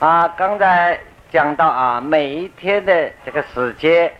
[0.00, 0.98] 啊，刚才
[1.30, 4.10] 讲到啊，每一天的这个时间，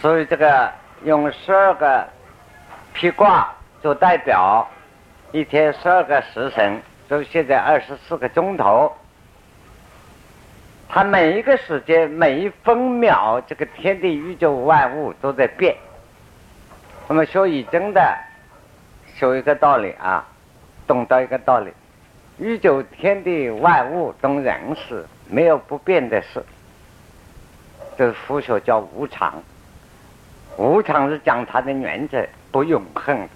[0.00, 0.72] 所以这个
[1.04, 2.08] 用十二个
[2.94, 3.46] 披挂
[3.82, 4.66] 做代表，
[5.32, 8.90] 一天十二个时辰，就现在二十四个钟头。
[10.88, 15.76] 它每一个时间，每一分秒，这个天地宇宙万物都在变。
[17.06, 18.16] 我们学易经的，
[19.14, 20.26] 学一个道理啊，
[20.86, 21.70] 懂得一个道理。
[22.38, 26.44] 宇宙天地万物都人事，没有不变的事。
[27.96, 29.42] 这是佛学叫无常。
[30.56, 33.28] 无常是讲它的原则不永恒，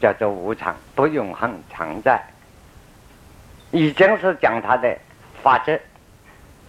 [0.00, 2.20] 叫做无常不永恒常在。
[3.70, 4.98] 已经是讲它的
[5.42, 5.78] 法则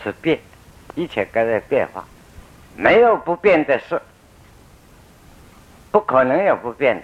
[0.04, 0.40] 是变，
[0.94, 2.06] 一切都在变化，
[2.76, 4.00] 没有不变的事，
[5.92, 7.04] 不可能有不变的。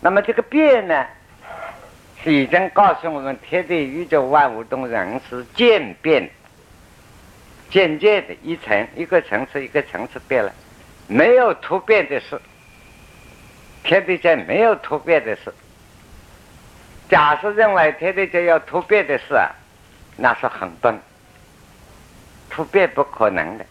[0.00, 1.06] 那么这个变呢？
[2.24, 6.30] 已经告诉我们，天地宇宙万物中人是渐变，
[7.70, 10.52] 渐渐的一层一个层次一个层次变了，
[11.06, 12.40] 没有突变的事。
[13.82, 15.52] 天地间没有突变的事。
[17.10, 19.50] 假设认为天地间有突变的事啊，
[20.16, 20.98] 那是很笨，
[22.48, 23.66] 突变不可能的。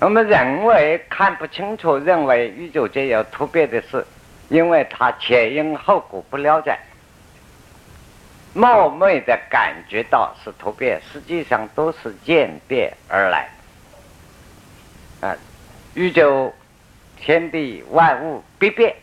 [0.00, 4.04] 我们人为看不清楚，认为宇宙间有突变的事。
[4.48, 6.78] 因为他前因后果不了解，
[8.52, 13.48] 冒昧的感觉到是突变，实际上都是渐变而来。
[15.20, 15.34] 啊，
[15.94, 16.52] 宇宙
[17.16, 18.94] 天地万物必变，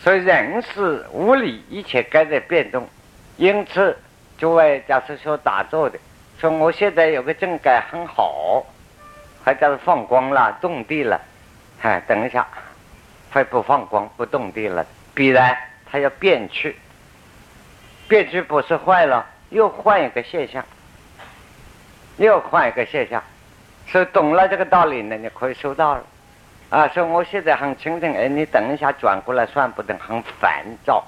[0.00, 2.88] 所以人是无理一切该在变动。
[3.36, 3.96] 因此，
[4.38, 5.98] 诸位假设说打坐的，
[6.40, 8.64] 说我现在有个正感很好，
[9.44, 11.20] 还叫做放光了，种地了，
[11.82, 12.46] 哎，等一下。
[13.30, 15.56] 会不放光不动地了，必然
[15.90, 16.76] 它要变去，
[18.08, 20.64] 变去不是坏了，又换一个现象，
[22.16, 23.22] 又换一个现象，
[23.86, 26.04] 所以懂了这个道理呢，你可以收到了，
[26.70, 31.04] 啊，说我现在很清静，哎，你等一下转过来算不等，很烦躁，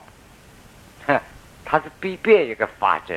[1.07, 1.19] 哼，
[1.65, 3.15] 它是必变一个法则。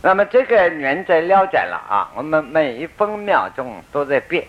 [0.00, 4.46] 那么这个原则了解了啊，我们每一分秒钟都在变。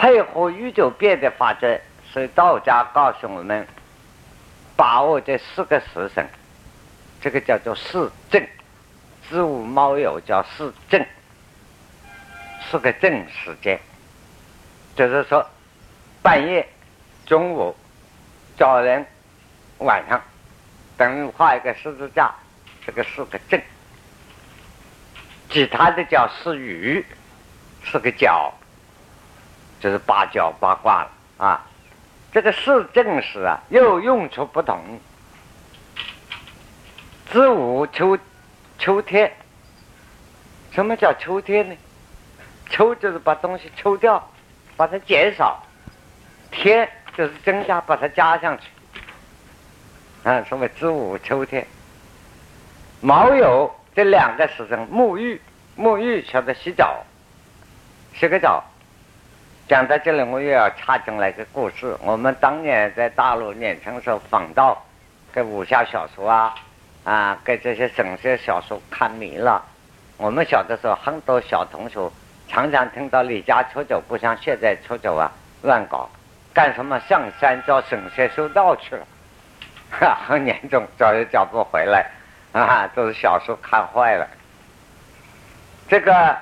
[0.00, 1.80] 配合宇宙变的法则，
[2.12, 3.66] 所以道家告诉我们，
[4.76, 6.24] 把握这四个时辰，
[7.20, 8.46] 这个叫做四正，
[9.28, 11.04] 子午卯酉叫四正，
[12.70, 13.80] 四个正时间，
[14.94, 15.44] 就是说
[16.22, 16.64] 半夜、
[17.26, 17.74] 中午、
[18.56, 19.04] 早晨、
[19.78, 20.22] 晚上，
[20.96, 22.32] 等于画一个十字架，
[22.86, 23.60] 这个四个正，
[25.50, 27.04] 其他的叫四余，
[27.84, 28.54] 四个角。
[29.80, 31.10] 就是八角八卦了
[31.46, 31.64] 啊！
[32.32, 34.78] 这个四正时啊，又用处不同。
[37.30, 38.18] 子午秋
[38.78, 39.32] 秋天，
[40.70, 41.76] 什么叫秋天呢？
[42.68, 44.30] 秋就是把东西抽掉，
[44.76, 45.62] 把它减少；
[46.50, 48.64] 天就是增加，把它加上去。
[50.24, 51.66] 啊，什么子午秋天。
[53.00, 55.40] 卯酉这两个时辰，沐浴
[55.76, 57.04] 沐浴晓得洗澡，
[58.14, 58.64] 洗个澡。
[59.68, 61.94] 讲到这里，我又要插进来个故事。
[62.00, 64.82] 我们当年在大陆年轻时候，仿到
[65.30, 66.54] 给武侠小说啊，
[67.04, 69.62] 啊，给这些神仙小说看迷了。
[70.16, 72.10] 我们小的时候，很多小同学
[72.48, 75.30] 常常听到离家出走，不像现在出走啊，
[75.60, 76.08] 乱搞，
[76.54, 79.06] 干什么上山找神仙修道去了，
[79.90, 82.06] 哈，很严重，找也找不回来，
[82.52, 84.26] 啊，都是小说看坏了。
[85.88, 86.34] 这个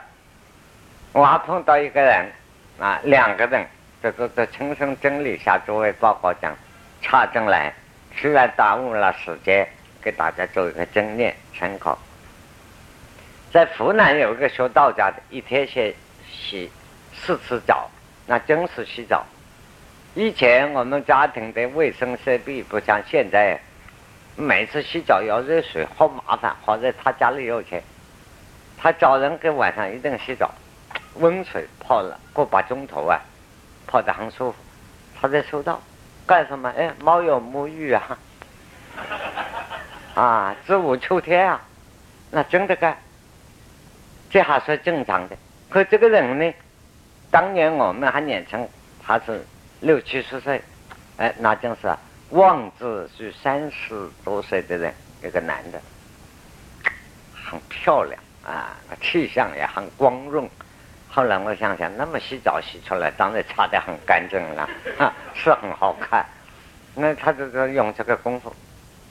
[1.12, 2.30] 我还碰到一个人。
[2.78, 3.66] 啊，两个人，
[4.02, 6.54] 这个这亲身整理下作为报告讲，
[7.00, 7.72] 插进来，
[8.14, 9.66] 虽然耽误了时间，
[10.02, 11.98] 给大家做一个经验参考。
[13.50, 15.94] 在湖南有一个学道家的，一天先
[16.30, 16.70] 洗
[17.14, 17.88] 四次澡，
[18.26, 19.24] 那真是洗澡。
[20.14, 23.58] 以前我们家庭的卫生设备不像现在，
[24.36, 26.54] 每次洗澡要热水，好麻烦。
[26.62, 27.82] 好在他家里有钱，
[28.76, 30.54] 他找人给晚上一定洗澡。
[31.18, 33.20] 温水泡了个把钟头啊，
[33.86, 34.58] 泡得很舒服。
[35.20, 35.80] 他在收到
[36.26, 36.72] 干什么？
[36.76, 38.18] 哎，猫有沐浴啊，
[40.14, 41.60] 啊，子午秋天啊，
[42.30, 42.96] 那真的干，
[44.28, 45.36] 这还是正常的。
[45.70, 46.54] 可这个人呢，
[47.30, 48.68] 当年我们还年轻，
[49.02, 49.44] 他是
[49.80, 50.62] 六七十岁，
[51.16, 51.94] 哎，那就是
[52.30, 54.92] 望子是三十多岁的人，
[55.24, 55.80] 一个男的，
[57.32, 60.48] 很漂亮啊，气象也很光润。
[61.16, 64.68] 后来我想想，那么洗澡洗出来，当然擦得很干净了，
[64.98, 66.22] 哈，是很好看。
[66.94, 68.54] 那他就是用这个功夫，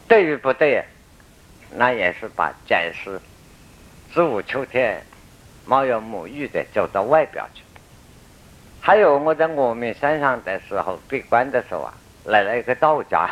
[0.07, 0.85] 对与不对，
[1.71, 3.19] 那也是把展示
[4.13, 5.01] 子午秋天
[5.65, 7.63] 没有沐浴的走到外表去。
[8.79, 11.93] 还有我在峨眉山上的时候闭关的时候啊，
[12.25, 13.27] 来了一个道家，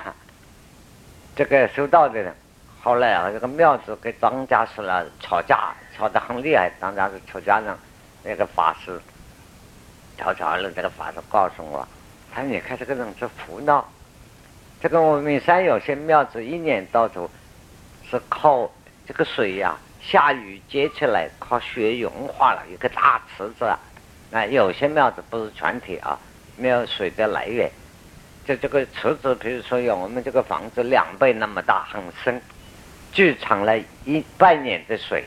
[1.38, 2.34] 这个修道的人，
[2.82, 7.72] 后来啊这个庙子跟张家师了吵架，吵得很厉害，张家是出家人，
[8.24, 9.00] 那个法师。
[10.16, 11.86] 吵吵了，这个法师告诉我，
[12.32, 13.84] 他说：“你看这个人是胡闹。
[14.80, 17.28] 这个峨眉山有些庙子一年到头
[18.08, 18.70] 是靠
[19.08, 23.78] 这个水呀，下雨接起来，靠雪融化了一个大池子啊。
[24.30, 26.18] 那有些庙子不是全体啊，
[26.58, 27.68] 没有水的来源。
[28.46, 32.40] 就这个池子，比如说有我们这个房子两倍那么大，很深，
[33.12, 35.26] 聚藏了一半年的水，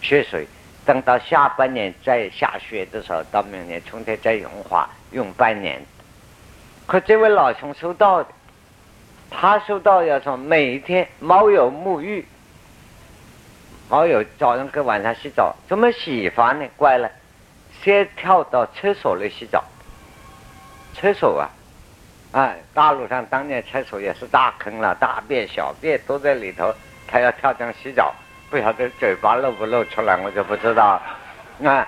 [0.00, 0.48] 雪水。”
[0.86, 5.82] 等到下半年再下雪的时候，到明年春天再融化，用半年。
[6.86, 8.28] 可这位老兄收到的，
[9.28, 12.24] 他收到要说每一天猫有沐浴，
[13.90, 16.64] 猫有早上跟晚上洗澡，怎么洗法呢？
[16.76, 17.10] 怪了，
[17.82, 19.64] 先跳到厕所里洗澡。
[20.94, 21.50] 厕所啊，
[22.30, 26.72] 哎，大陆上当年厕所也是大坑了，大便小便都在里头，
[27.08, 28.14] 他要跳江洗澡。
[28.56, 30.98] 不晓得嘴巴露不露出来，我就不知道。
[31.62, 31.86] 啊，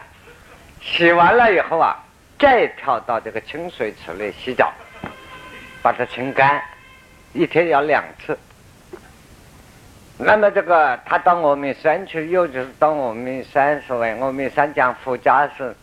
[0.82, 1.97] 洗完了以后啊，
[2.38, 4.70] 再跳到这个清水池里洗澡，
[5.81, 6.62] 把它清干，
[7.32, 8.38] 一天要两次。
[10.19, 15.75] 那么这个他到峨眉山去，又就是到峨眉山，所谓峨眉山讲佛家是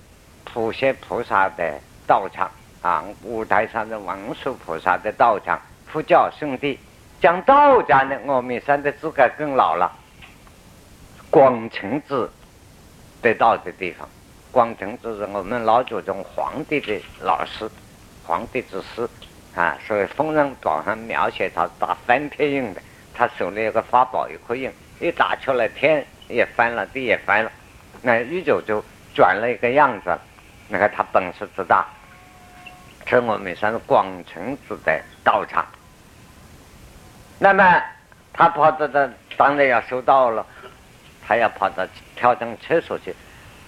[0.44, 1.74] 普贤菩萨的
[2.06, 2.48] 道场
[2.84, 6.80] 啊，五台山的文殊菩萨的道场，佛教圣地。
[7.20, 9.92] 讲道家呢，峨眉山的资格更老了。
[11.36, 12.32] 广成子
[13.22, 14.08] 得到的地方，
[14.54, 17.70] 广成子是我们老祖宗皇帝的老师，
[18.26, 19.06] 皇帝之师
[19.54, 22.82] 啊，所以《封神榜》上描写他打翻天印的，
[23.14, 24.72] 他手里有个法宝一颗印，
[25.02, 27.52] 一打出来天也翻了，地也翻了，
[28.02, 28.82] 那宇宙就
[29.14, 30.18] 转了一个样子。
[30.70, 31.86] 你看他本事之大，
[33.06, 35.66] 是我们算是广成子的道场。
[37.40, 37.84] 那么
[38.32, 40.46] 他跑到这，当然要收到了。
[41.28, 41.86] 他要跑到
[42.16, 43.16] 跳进厕所去，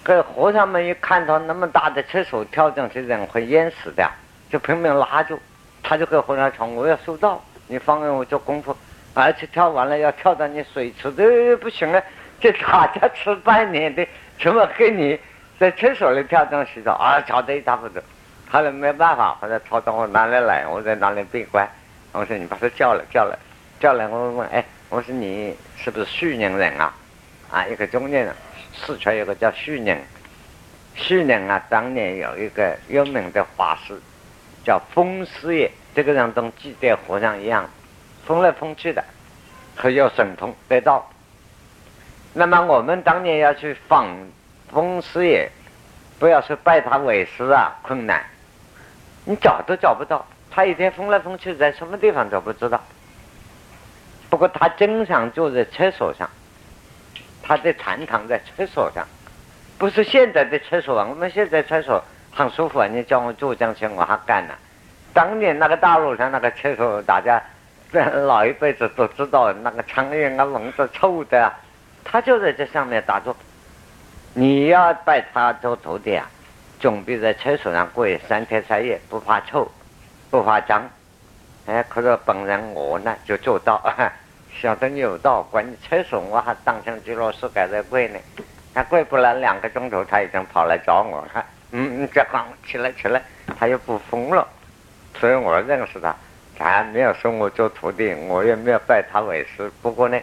[0.02, 4.08] 可和尚们一看到那么大的厕所，跳进去人会淹死的，
[4.50, 5.38] 就拼命拉住。
[5.82, 8.76] 他就跟和尚讲：“我要收到，你放任我做功夫，
[9.14, 12.02] 而且跳完了要跳到你水池的，不行了，
[12.40, 14.06] 这大家吃半年的，
[14.40, 15.18] 怎么给你
[15.58, 17.20] 在厕所里跳进洗澡啊？
[17.22, 18.00] 吵得一塌糊涂。
[18.50, 20.66] 后来没办法，后来跑到我哪里来？
[20.66, 21.68] 我在哪里闭关？
[22.12, 23.36] 我说你把他叫来，叫来，
[23.80, 24.06] 叫来。
[24.08, 26.94] 我问：哎，我说你是不是虚宁人啊？
[27.50, 28.34] 啊，一个中年人，
[28.74, 29.98] 四川有个叫虚宁，
[30.94, 33.98] 虚宁啊，当年有一个有名的法师，
[34.62, 37.66] 叫风师爷，这个人跟祭奠和尚一样，
[38.26, 39.02] 疯来疯去的，
[39.74, 41.10] 很有神通得道。
[42.34, 44.06] 那么我们当年要去访
[44.70, 45.50] 风师爷，
[46.18, 48.22] 不要说拜他为师啊，困难，
[49.24, 52.78] 你找都找不到，他一天疯来疯去，在什么地方都不知道。
[54.28, 56.28] 不过他经常坐在厕所上。
[57.48, 59.06] 他在禅堂在厕所上，
[59.78, 61.06] 不是现在的厕所啊！
[61.08, 62.86] 我们现在厕所很舒服啊！
[62.86, 64.52] 你叫我做这些我还干呢。
[65.14, 67.42] 当年那个大路上那个厕所，大家
[67.90, 71.50] 老一辈子都知道，那个苍蝇啊、蚊子臭的。
[72.04, 73.34] 他就在这上面打坐。
[74.34, 76.28] 你要拜他做徒弟啊，
[76.78, 79.66] 总比在厕所上跪三天三夜，不怕臭，
[80.30, 80.86] 不怕脏。
[81.64, 83.82] 哎，可是本人我呢就做到。
[84.60, 88.18] 晓得你有道，关于厕所我还当成吉罗斯盖在跪呢，
[88.74, 93.22] 他跪不了两个钟头，他已经跑来找我，了，嗯，嗯，这刚起来起来，
[93.56, 94.46] 他又不疯了，
[95.20, 96.12] 所以我认识他，
[96.58, 100.18] 他没有收我做徒弟，我也没有拜他为师，不过呢，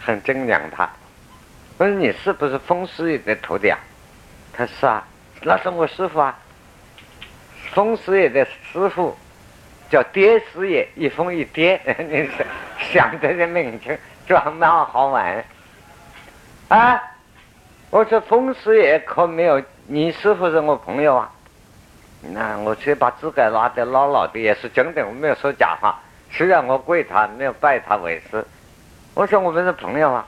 [0.00, 0.88] 很敬仰他。
[1.76, 3.78] 我说你是不是风师爷的徒弟啊？
[4.54, 5.06] 他是啊，
[5.42, 6.34] 那是我师傅啊，
[7.72, 8.42] 风师爷的
[8.72, 9.14] 师傅。
[9.90, 12.28] 叫爹师爷，一封一爹， 你
[12.92, 15.44] 想这个名称就蛮好玩
[16.68, 17.00] 啊！
[17.90, 21.32] 我说风师爷可没有，你师傅是我朋友啊。
[22.32, 26.00] 那我去把自个拉得牢牢的，也是真的，我没有说假话。
[26.32, 28.44] 虽然我跪他，没有拜他为师，
[29.14, 30.26] 我说我们是朋友啊。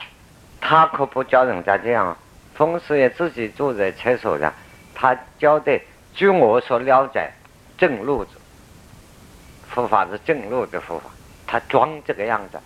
[0.61, 2.17] 他可不教人家这样啊。
[2.55, 4.53] 风师爷自己坐在厕所上，
[4.95, 5.77] 他教的，
[6.13, 7.29] 据我所了解，
[7.77, 8.38] 正路子。
[9.69, 11.09] 佛法是正路的佛法，
[11.47, 12.59] 他装这个样子，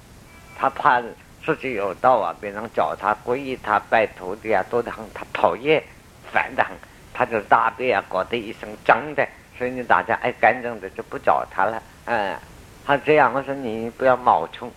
[0.58, 1.02] 他怕
[1.46, 5.84] 自己有道啊，别人找他皈依他拜徒弟啊，多得很，他讨厌，
[6.32, 6.76] 烦得很，
[7.14, 12.36] 他就大便啊搞得一身脏的，所以你大家爱干净的就不找他了，嗯，
[12.86, 14.72] 他这样，我说你不要冒充。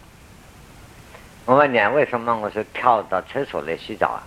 [1.45, 2.37] 我问你为什么？
[2.37, 4.23] 我说跳到厕所来洗澡啊？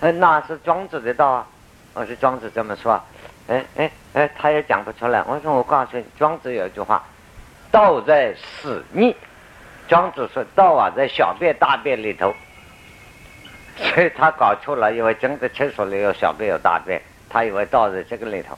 [0.00, 1.46] 那是庄子的道啊。
[1.94, 3.00] 我说庄子这么说，
[3.50, 5.22] 哎哎哎，他也讲不出来。
[5.26, 7.04] 我说我告诉你，庄子有一句话，
[7.70, 9.14] 道在屎逆。
[9.88, 12.32] 庄子说道啊，在小便大便里头。
[13.76, 18.56] 所以他搞错了，因为真的厕所里有小便有大便，他以为道在这个里头。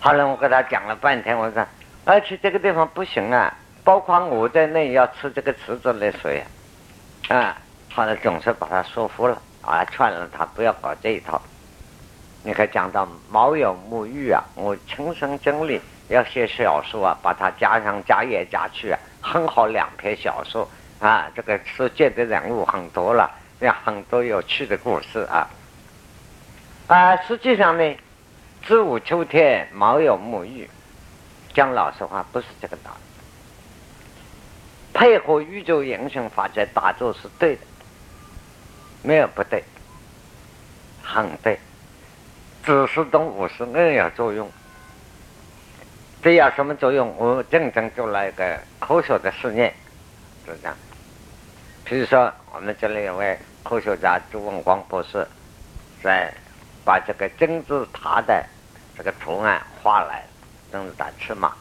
[0.00, 1.66] 后来我跟他讲了半天，我说，
[2.04, 6.40] 而且这个地方不行啊，包括我在内要吃这个池子的水
[7.28, 7.36] 啊。
[7.36, 7.56] 啊，
[7.94, 11.40] 后来总是把他说服了，啊，劝了他不要搞这一套。
[12.44, 20.68] 你还讲到毛有沐浴啊，我亲身经历，要写小说啊，把它加上加盐加去啊，很好两篇小说
[21.00, 23.30] 啊，这个世界的人物很多了。
[23.60, 25.48] 有很多有趣的故事啊！
[26.88, 27.96] 啊，实际上呢，
[28.66, 30.68] 子午秋天毛有沐浴，
[31.54, 32.98] 讲老实话不是这个道理。
[34.92, 37.62] 配合宇宙运行法则打坐是对的，
[39.02, 39.64] 没有不对，
[41.02, 41.58] 很对。
[42.64, 44.50] 只是动物是另有作用，
[46.22, 47.14] 这要什么作用？
[47.18, 49.74] 我真正做了一个科学的实验，
[50.46, 50.74] 就这样。
[51.84, 55.26] 比如说，我们这里有位科学家朱文光博士，
[56.02, 56.32] 在
[56.86, 58.42] 把这个金字塔的
[58.96, 60.24] 这个图案画来，
[60.72, 61.52] 金字塔尺码，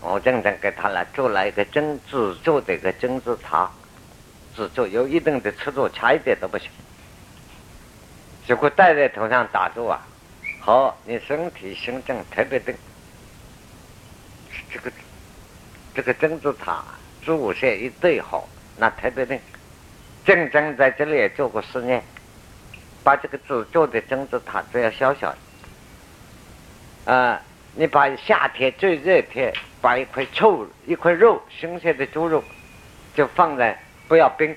[0.00, 3.68] 我真正给他来做了一个真制作的一个金字塔，
[4.54, 6.70] 制作有一定的尺度，差一点都不行。
[8.46, 10.00] 如果戴在头上打坐啊，
[10.60, 12.74] 好，你身体心正特别定，
[14.70, 14.92] 这个
[15.94, 16.84] 这个金字塔
[17.24, 18.48] 主线一对好。
[18.76, 19.38] 那特别的，
[20.24, 22.02] 正正在这里也做过实验，
[23.04, 25.32] 把这个纸做的金字塔只要小小
[27.04, 27.40] 的，啊，
[27.74, 32.42] 你把夏天最热天把一块臭一块肉新鲜的猪肉，
[33.14, 34.56] 就放在不要冰，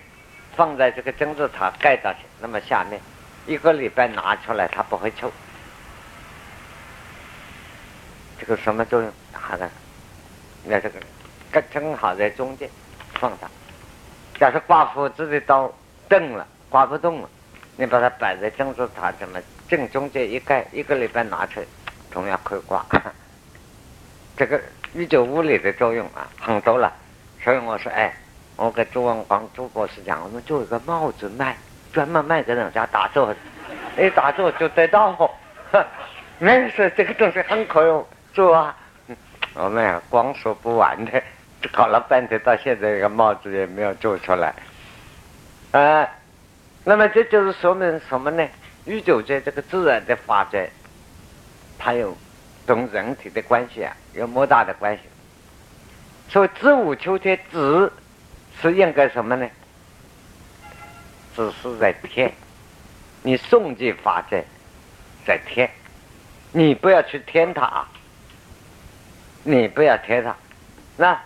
[0.56, 3.00] 放在这个金字塔盖上去，那么下面
[3.48, 5.32] 一个礼拜拿出来它不会臭，
[8.38, 9.12] 这个什么作用？
[9.32, 9.70] 好的，
[10.66, 11.00] 那这个，
[11.50, 12.70] 刚正好在中间
[13.14, 13.50] 放上。
[14.38, 15.74] 假设刮胡子的刀
[16.10, 17.30] 钝了，刮不动了，
[17.78, 21.66] 你把它摆在金字塔这么正中间一盖，一个礼拜拿出来，
[22.12, 22.86] 同样可以刮。
[24.36, 24.62] 这个
[24.94, 26.94] 宇宙物理的作用啊，很多了。
[27.42, 28.14] 所以我说，哎，
[28.58, 31.58] 我跟朱文光朱博士讲，我们做一个帽子卖，
[31.98, 33.34] 专门卖给人家打坐，
[33.98, 35.36] 一打坐就得到。
[36.38, 38.78] 那是这个东西很可用做啊。
[39.56, 41.24] 我们光说不完的。
[41.72, 44.54] 搞了半天，到现在这个帽子也没有做出来，
[45.72, 46.08] 啊，
[46.84, 48.48] 那么这就是说明什么呢？
[48.86, 50.70] 宇宙在这个自然的发展，
[51.80, 52.16] 它有
[52.68, 55.02] 同人体的关系啊，有莫大的关系。
[56.30, 57.92] 所以子午秋天，子
[58.62, 59.50] 是应该什么呢？
[61.38, 62.34] 只是在天，
[63.22, 64.44] 你送进法则
[65.26, 65.70] 在天，
[66.52, 67.86] 你不要去添它，
[69.44, 70.36] 你不要添它，
[70.98, 71.18] 那。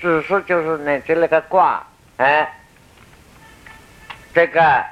[0.00, 1.84] 只是就是呢，就那个卦，
[2.18, 2.56] 哎，
[4.32, 4.84] 这个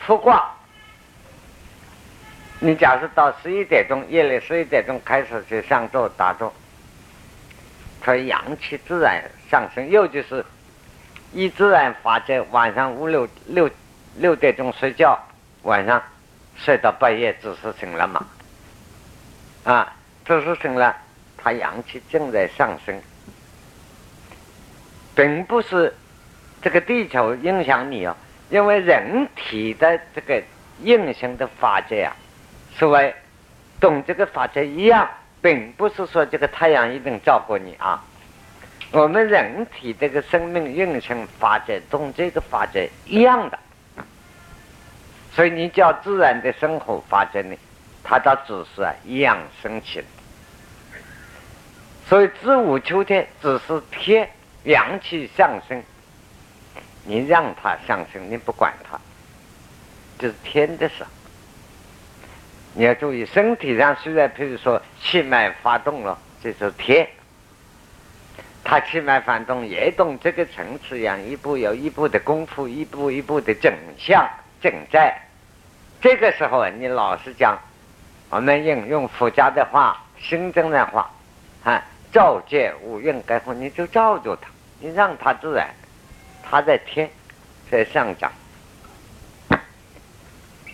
[0.00, 0.52] 复卦，
[2.58, 6.52] 你假设到十一点钟，夜里十一点钟开始去上座打坐，
[8.00, 10.44] 它阳气自然上升，又就是
[11.32, 13.70] 一自然法则，晚上五六六
[14.18, 15.18] 六点钟睡觉，
[15.62, 16.02] 晚上
[16.56, 18.26] 睡到半夜只是醒了嘛，
[19.64, 19.94] 啊，
[20.24, 20.96] 只是醒了，
[21.36, 23.00] 它阳气正在上升。
[25.14, 25.92] 并不是
[26.62, 28.16] 这个地球影响你哦，
[28.50, 30.40] 因为人体的这个
[30.82, 32.14] 运行的法则啊，
[32.76, 33.12] 所谓
[33.80, 35.08] 懂这个法则一样，
[35.42, 38.04] 并不是说这个太阳一定照顾你啊。
[38.92, 43.58] 我们人体这个生命运行法则懂这个法则一样的，
[45.38, 47.54] 所以你叫自然的生活法则呢，
[48.02, 50.02] 它倒只是啊一样升起。
[52.08, 54.28] 所以子午秋天只是天。
[54.64, 55.80] 阳气上升，
[57.04, 58.98] 你让它上升，你不管它，
[60.18, 61.06] 就是天的事。
[62.74, 67.08] 你要注意，身体上虽然譬如说气脉发动了，这是天，
[68.64, 74.28] 它气脉发动也动这个层次一样，一步有一步的功夫，一步一步的整相
[74.60, 75.16] 正在。
[76.00, 77.58] 这个时候，你老实讲，
[78.30, 81.10] 我们应用佛家的话、心经的话，
[81.64, 81.82] 啊。
[82.10, 84.48] 照见五蕴该空，你就照着它，
[84.80, 85.68] 你让它自然，
[86.42, 87.10] 它在天，
[87.70, 88.32] 在上涨。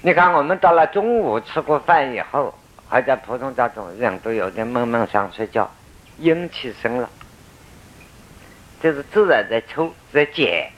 [0.01, 2.55] 你看，我们到了中午吃过饭以后，
[2.89, 5.69] 还在普通家中人都有点闷闷想睡觉，
[6.19, 7.11] 阴气生了，
[8.81, 10.71] 就是自然在抽，在解。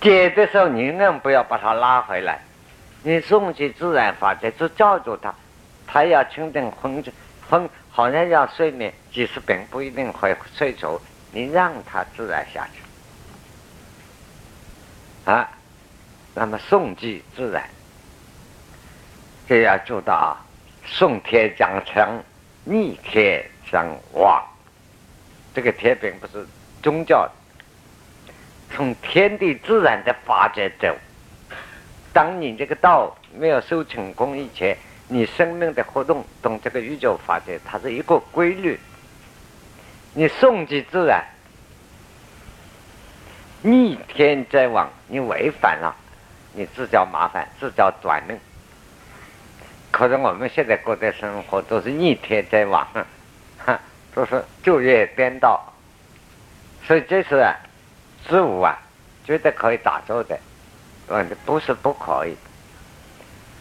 [0.00, 2.38] 解的时候，你永远不要把它拉回来，
[3.06, 5.34] 你送去自然法则，就罩住他，
[5.86, 7.04] 他要清定昏
[7.50, 10.98] 昏，好像要睡眠，其实并不一定会睡着。
[11.30, 12.80] 你让他自然下去
[15.30, 15.50] 啊。
[16.34, 17.62] 那么送即自然，
[19.46, 20.34] 就要做到
[20.86, 22.24] 送天将成，
[22.64, 24.42] 逆天将亡。
[25.54, 26.46] 这个天并不是
[26.82, 27.30] 宗教，
[28.72, 30.96] 从天地自然的法则走。
[32.14, 34.74] 当你这个道没有修成功以前，
[35.08, 38.80] 你生命的活动懂这个宇宙法则，它是一个规律。
[40.14, 41.22] 你顺其自然，
[43.60, 45.94] 逆天在往，你违反了，
[46.54, 48.38] 你自找麻烦，自找短命。
[49.90, 52.86] 可是我们现在过的生活都是逆天在往，
[53.58, 53.78] 哈。
[54.14, 55.60] 都是昼夜颠倒，
[56.84, 57.52] 所以这是啊，
[58.28, 58.78] 子午啊，
[59.24, 60.38] 绝对可以打坐的，
[61.08, 62.36] 嗯，不是不可以。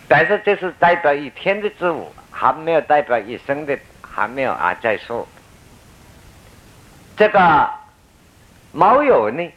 [0.07, 4.75] 但是这是代表一天的子午，还没有代表一生的，还没有啊。
[4.81, 5.27] 再说
[7.15, 7.69] 这个
[8.71, 9.51] 猫友呢，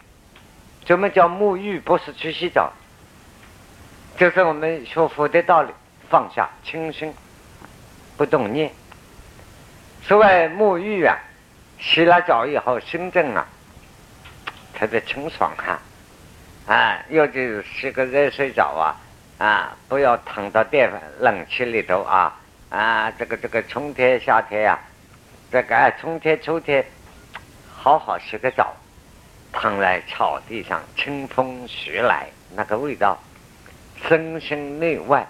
[0.85, 1.81] 怎么叫沐浴？
[1.81, 2.73] 不是去洗澡，
[4.17, 5.71] 就是我们学佛的道理，
[6.09, 7.13] 放下清心，
[8.17, 8.71] 不动念。
[10.03, 11.19] 所谓沐浴啊，
[11.79, 13.47] 洗了澡以后，心正啊，
[14.75, 15.83] 特别清爽哈，啊，
[16.67, 18.97] 啊尤其是洗个热水澡啊，
[19.39, 22.39] 啊，不要躺到电冷气里头啊，
[22.71, 24.79] 啊，这个这个春天夏天呀，
[25.51, 26.85] 这个春天秋天，
[27.73, 28.75] 好好洗个澡，
[29.53, 33.19] 躺在草地上，清风徐来，那个味道，
[34.09, 35.27] 身心内外，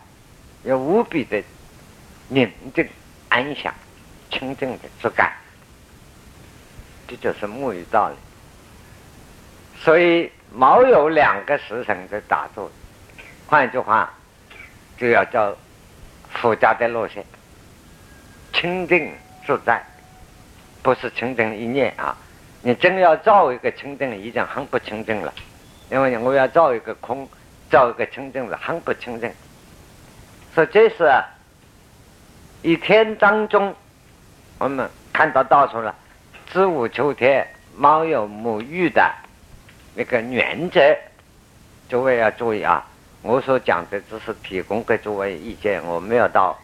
[0.65, 1.43] 有无比的
[2.29, 2.89] 宁静
[3.29, 3.73] 安详。
[4.29, 5.33] 清净的质感，
[7.07, 8.17] 这就是沐浴道理。
[9.79, 12.71] 所以毛有两个时辰的打坐，
[13.47, 14.13] 换句话，
[14.99, 15.55] 就要叫
[16.31, 17.25] 佛家的路线，
[18.53, 19.13] 清净
[19.47, 19.83] 自在，
[20.83, 22.17] 不是清净一念啊！
[22.63, 25.33] 你真要造一个清净，已经很不清净了，
[25.91, 27.29] 因为我要造一个空，
[27.71, 29.31] 造一个清净的很不清净。
[30.55, 31.11] 所以这是
[32.63, 33.75] 一天当中。
[34.59, 35.95] 我们看到到处了，
[36.51, 39.15] 子午秋天猫有沐浴的
[39.97, 40.81] 那个原则，
[41.89, 42.87] 诸位要注意啊！
[43.23, 46.57] 我所讲的只是提供给诸位意见，我没有到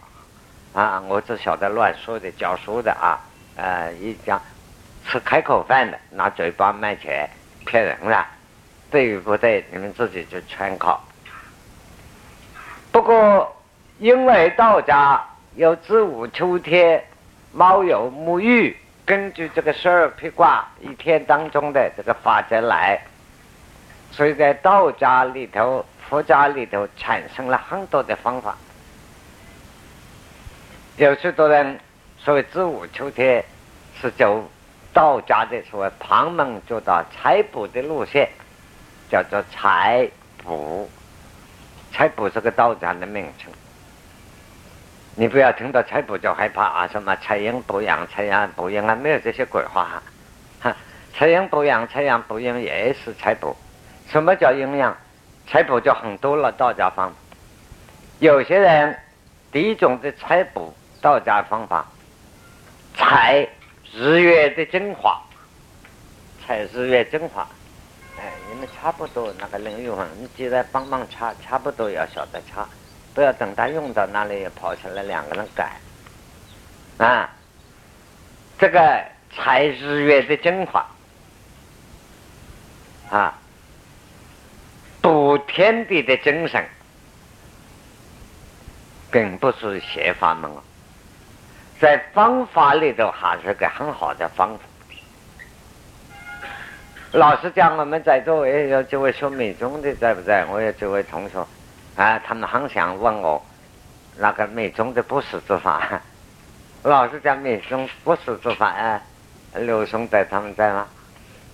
[0.75, 3.19] 啊，我只晓得乱说的、教书的啊，
[3.57, 4.41] 呃，一讲
[5.09, 7.29] 吃开口饭的，拿嘴巴卖钱
[7.65, 8.25] 骗人的，
[8.91, 11.03] 对与不对，你们自己去参考。
[12.93, 13.57] 不过，
[13.99, 15.25] 因为道家
[15.57, 17.03] 有子午秋天。
[17.55, 22.99] 猫有沐浴，根据这个十二辟卦一天当中的这个法则来，
[24.13, 28.57] 所以在道家里头、佛家里头产生了很多的方法。
[30.99, 31.81] 有许多人
[32.19, 33.43] 所谓子午秋天
[33.99, 34.47] 是走
[34.93, 38.29] 道家的所谓旁门左道采补的路线，
[39.11, 40.07] 叫做采
[40.45, 40.89] 补。
[41.91, 43.51] 采补是个道家的名称。
[45.15, 46.89] 你不要听到采补就害怕啊！
[46.89, 48.95] 什么采阴补阳、采阳补阴啊？
[48.95, 50.03] 没有这些鬼话
[50.61, 50.77] 哈！
[51.15, 53.57] 采阴补阳、采阳补阴也是采补。
[54.13, 54.95] 什么叫阴阳？
[55.49, 56.53] 采补就很多了。
[56.53, 57.11] 道家方，
[58.19, 58.95] 有些人
[59.51, 61.87] 第一种的采补道家方法，
[62.95, 63.49] 采
[63.95, 65.19] 日月的精华，
[66.45, 67.49] 采日月精华。
[68.19, 72.69] 哎，你们差不多那个领域上，你记得帮忙查，差不多要晓得查。
[73.15, 75.73] 不要等他用到那里跑出来，两个人改
[76.99, 77.31] 啊！
[78.59, 80.87] 这个采日月的精华
[83.11, 83.39] 啊，
[85.33, 86.63] 补天地的精神，
[89.11, 90.61] 并不是邪法门啊，
[91.81, 94.65] 在方法里头还是个很好的方法。
[97.13, 100.45] 老实讲，我们在座也有几位学美中的在不在？
[100.45, 101.39] 我有几位同学。
[101.97, 103.43] 啊，他们很想问我，
[104.19, 105.99] 那个美中的不死之法，
[106.85, 109.01] 老是讲美中不死之法啊，
[109.55, 110.87] 刘兄在他们在吗？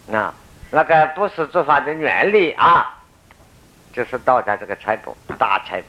[0.08, 0.34] 那
[0.72, 2.97] 那个不死之法的原理啊，
[3.98, 5.87] 就是道家这个财帛大财帛，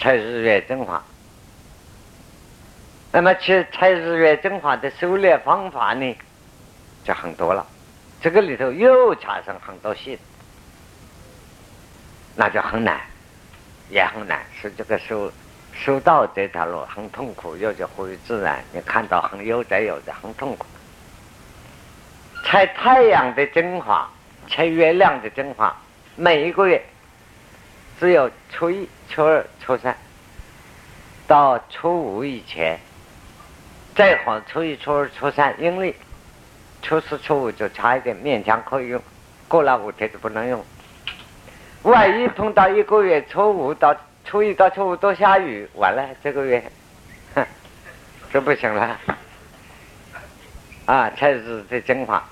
[0.00, 1.02] 采日月精华。
[3.10, 6.16] 那么去采日月精华的修炼方法呢，
[7.02, 7.66] 就很多了，
[8.20, 10.16] 这个里头又产生很多细。
[12.36, 13.00] 那就很难，
[13.90, 14.40] 也很难。
[14.54, 15.32] 是这个修
[15.74, 18.62] 修道这条路很痛苦，又叫回自然。
[18.72, 20.64] 你看到很悠哉悠哉，很痛苦。
[22.44, 24.08] 采太阳的精华，
[24.48, 25.76] 采月亮的精华，
[26.20, 26.82] 每一个月
[28.00, 29.96] 只有初一、初二、初三
[31.28, 32.76] 到初五以前，
[33.94, 35.94] 再好初一、初二、初三，因为
[36.82, 39.00] 初四、初五就差一点，勉强可以用，
[39.46, 40.64] 过了五天就不能用。
[41.82, 46.64] 万一碰到一个月初五到初一到初五都下雨，完了这个月，
[47.36, 47.46] 哼，
[48.32, 48.98] 就不行了。
[50.86, 52.28] 啊，才是的精华，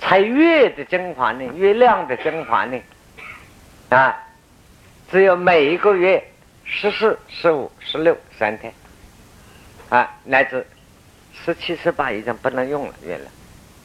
[0.00, 2.80] 才月的精华呢，月亮的精华呢，
[3.90, 4.16] 啊，
[5.10, 6.22] 只有每一个月
[6.64, 8.72] 十四、十五、十六三天，
[9.88, 10.66] 啊，乃至
[11.32, 13.30] 十七、十八已经不能用了月亮，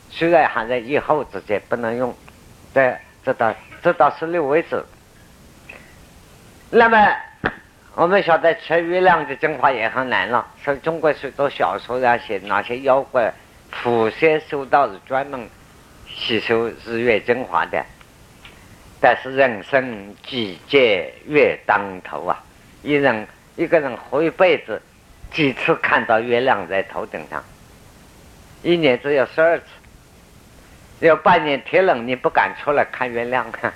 [0.10, 2.16] 虽然还在以后之间不能用，
[2.74, 4.84] 在直到直到十六为止。
[6.72, 6.98] 那么。
[7.98, 13.34] 我们晓得吃月亮的精华也很难了，所以中国许多小说上写哪些妖怪
[13.72, 15.50] 狐仙修道是专门
[16.16, 17.86] 吸收日月精华的。
[19.02, 22.44] 但是人生几劫月当头啊，
[22.82, 24.82] 一人一个人活一辈子，
[25.32, 27.44] 几次看到月亮在头顶上？
[28.64, 29.66] 一年只有十二次，
[31.02, 33.72] 有半年天冷你不敢出来看月亮看。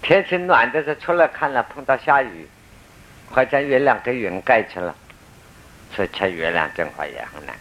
[0.00, 2.46] 天气暖的时候出来看了，碰到下雨，
[3.30, 4.94] 或者月亮给云盖去了，
[5.96, 7.56] 所以吃月亮精华也很难。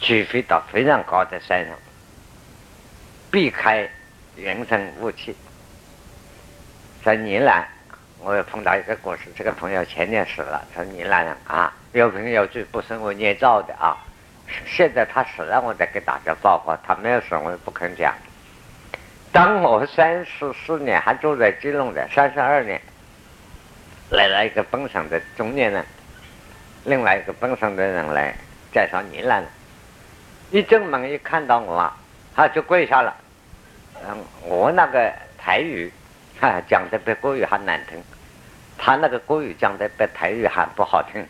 [0.00, 1.76] 起飞到非常高的山上，
[3.30, 3.88] 避开
[4.36, 5.34] 云层雾气。
[7.02, 7.66] 在尼兰，
[8.18, 13.96] 我又碰到一个故事，这个朋友前年死了，他尼兰人啊，有凭有据，不是我捏造的啊。
[14.66, 18.14] 现在他死了，我再给大家报告，他没有死，我也不肯讲。
[19.32, 22.80] 当我三十四年还住在基隆的，三十二年
[24.10, 25.84] 来了一个本省的中年人，
[26.84, 28.34] 另外一个本省的人来
[28.72, 29.46] 介绍你来了。
[30.54, 31.92] 一进门一看到我，
[32.32, 33.12] 他就跪下了。
[34.06, 35.92] 嗯，我那个台语
[36.40, 38.00] 哈讲的比国语还难听，
[38.78, 41.26] 他那个国语讲的比台语还不好听，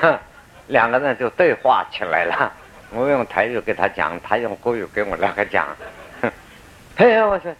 [0.00, 0.18] 哼，
[0.66, 2.52] 两个人就对话起来了。
[2.90, 5.68] 我用台语给他讲，他用国语给我那个讲。
[6.20, 6.32] 哼
[6.96, 7.54] 嘿，我说，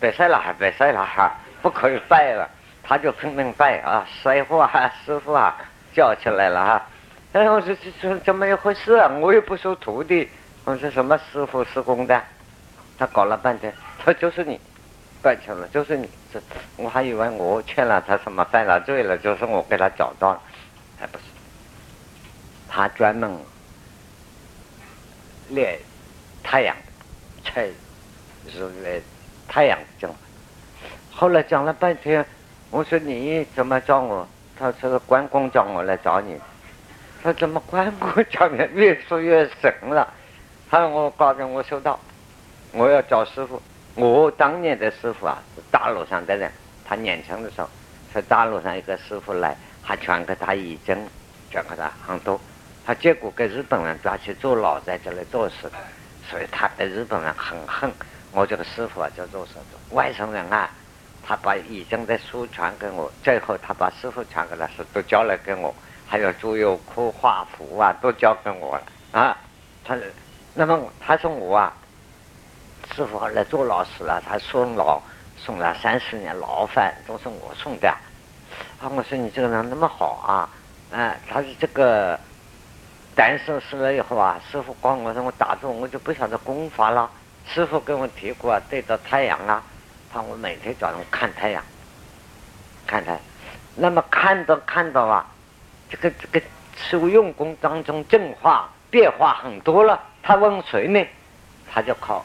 [0.00, 2.48] 别晒了，别晒了哈，不可以拜了。
[2.82, 5.54] 他就拼命拜啊，师傅啊，师傅啊，
[5.92, 6.82] 叫起来了哈。
[7.34, 9.06] 哎，我说这这怎么一回事啊？
[9.20, 10.30] 我又不收徒弟，
[10.66, 12.20] 我说什么师傅施工的？
[12.98, 13.72] 他搞了半天，
[14.04, 14.60] 他就是你，
[15.22, 16.10] 办成了，就是你。
[16.32, 16.42] 这
[16.76, 20.42] 我还以为我欠了他什么犯了罪了，就是我给他找到了，
[20.98, 21.24] 还不是。
[22.68, 23.30] 他专门
[25.50, 25.78] 练
[26.42, 26.76] 太阳，
[27.44, 27.70] 才。
[28.48, 29.00] 是来
[29.48, 30.10] 太阳讲，
[31.12, 32.24] 后来讲了半天，
[32.70, 34.26] 我说你怎么找我？
[34.58, 36.40] 他说关公叫我来找你。
[37.22, 40.12] 他怎么关公叫你越说越神了？
[40.68, 41.98] 他说我告诉我收到，
[42.72, 43.60] 我要找师傅。
[43.94, 46.50] 我当年的师傅啊，是大陆上的人。
[46.84, 47.68] 他年轻的时候，
[48.12, 51.06] 是大陆上一个师傅来，还传给他医针，
[51.50, 52.40] 传给他很多。
[52.84, 55.70] 他结果给日本人抓去坐牢，在这里做事，
[56.28, 57.90] 所以他对日本人很恨。
[58.32, 59.96] 我这个师傅啊，叫做什么？
[59.96, 60.70] 外省人啊，
[61.24, 65.74] 他把以前的书传给我，最后他把师傅传给他书都交了给我，
[66.06, 69.36] 还有朱有库画符啊，都交给我了啊。
[69.84, 69.96] 他，
[70.58, 71.70] 那么他说我啊，
[72.94, 74.98] 师傅来做老师了，他送老
[75.36, 77.90] 送了三十年牢饭，都是我送的。
[78.80, 80.48] 啊，我说你这个人那么好啊，
[80.98, 82.18] 啊，他是这个，
[83.14, 87.10] 但是死了以后啊，师傅管我说我打坐，我就不晓得功法了。
[87.46, 89.62] 师傅跟我提过啊，对着太阳啊，
[90.10, 91.62] 他我每天早上看太阳，
[92.86, 93.20] 看太阳，
[93.74, 95.26] 那么看到看到啊，
[95.90, 100.00] 这个这个师傅用功当中正化变化很多了。
[100.26, 101.06] 他问谁呢？
[101.72, 102.24] 他就靠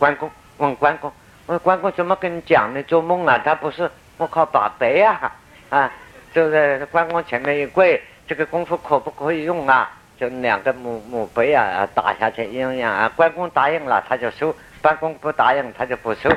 [0.00, 1.12] 关公，问关公，
[1.46, 2.82] 问关公怎么跟你讲呢？
[2.82, 3.40] 做梦啊？
[3.44, 5.32] 他不是，我靠把杯啊
[5.70, 5.92] 啊，
[6.34, 9.88] 就在关公前面一跪，这个功夫可不可以用啊？
[10.18, 13.08] 就两个墓墓碑啊，打下去一样样啊。
[13.14, 16.28] 关公答应了，他就收；关公不答应，他就不收。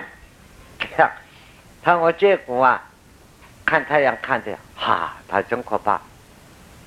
[0.77, 1.09] 这样，
[1.81, 2.83] 他我结果啊，
[3.65, 5.99] 看太阳看的哈，他真可怕。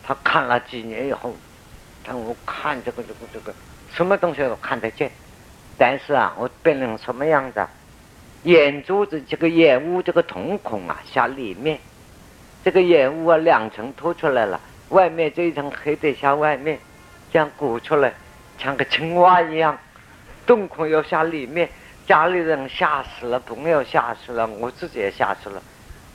[0.06, 1.34] 他看了几年以后，
[2.04, 3.52] 他我看这个这个这个
[3.92, 5.10] 什么东西都看得见，
[5.76, 7.66] 但是啊，我变成什么样子？
[8.44, 11.78] 眼珠子这个眼窝这个瞳孔啊，向里面，
[12.64, 14.60] 这个眼窝啊两层凸出来了。
[14.88, 16.78] 外面这一层黑的向外面，
[17.32, 18.12] 这样鼓出来，
[18.58, 19.78] 像个青蛙一样，
[20.46, 21.68] 洞孔又向里面。
[22.04, 25.62] 家里人吓死了，朋友吓死了，我自己也吓死了。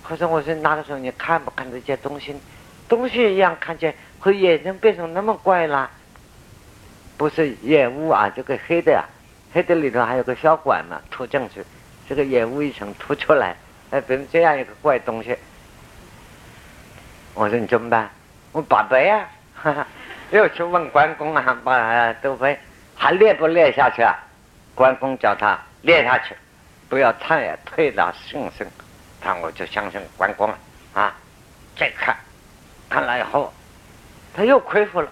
[0.04, 2.36] 可是我说那个时候你看不看得见东西？
[2.90, 5.90] 东西一样看见，可眼睛变成那么怪了。
[7.18, 9.04] 不是烟雾啊，这个黑的呀，
[9.52, 11.64] 黑的里头还有个小管嘛，吐进去，
[12.08, 13.56] 这个烟雾一层吐出来，
[13.90, 15.36] 哎，变成这样一个怪东西。
[17.34, 18.10] 我说你怎么办？
[18.52, 19.28] 我把背呀，
[20.32, 22.58] 又去问关公啊，把都背，
[22.96, 24.16] 还练不练下去啊？
[24.76, 26.36] 关公叫他练下去，
[26.88, 28.68] 不要太呀，退了信心。
[29.20, 30.58] 他我就相信关公了
[30.94, 31.16] 啊！
[31.76, 32.16] 再看，
[32.88, 33.52] 看了以后，
[34.36, 35.12] 他又恢复了。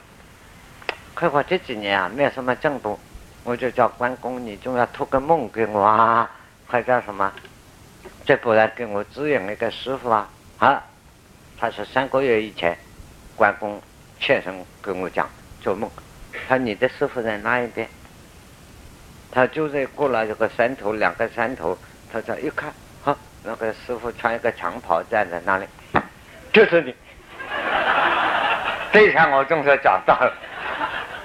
[1.15, 2.99] 恢复这几年啊，没有什么进步，
[3.43, 6.29] 我就叫关公，你就要托个梦给我啊，
[6.67, 7.31] 快叫什么？
[8.25, 10.29] 再不然给我指引一个师傅啊！
[10.59, 10.83] 啊，
[11.57, 12.77] 他说三个月以前，
[13.35, 13.81] 关公
[14.19, 15.29] 先生跟我讲
[15.61, 15.89] 做梦，
[16.47, 17.87] 他说你的师傅在哪一边？
[19.31, 21.77] 他就在过了这个山头，两个山头，
[22.11, 22.73] 他说一看。
[23.47, 25.67] 那个师傅穿一个长袍站在那里，
[26.51, 26.95] 就是你。
[28.91, 30.33] 这一下我总算找到了。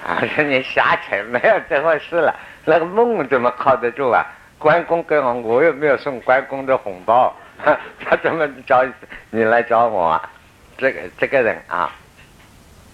[0.05, 2.35] 啊， 说你瞎扯，没有这回事了。
[2.65, 4.25] 那个梦怎么靠得住啊？
[4.57, 7.35] 关公跟我，我又没有送关公的红包，
[8.05, 8.85] 他怎么找
[9.29, 10.29] 你来找我啊？
[10.77, 11.91] 这个这个人啊，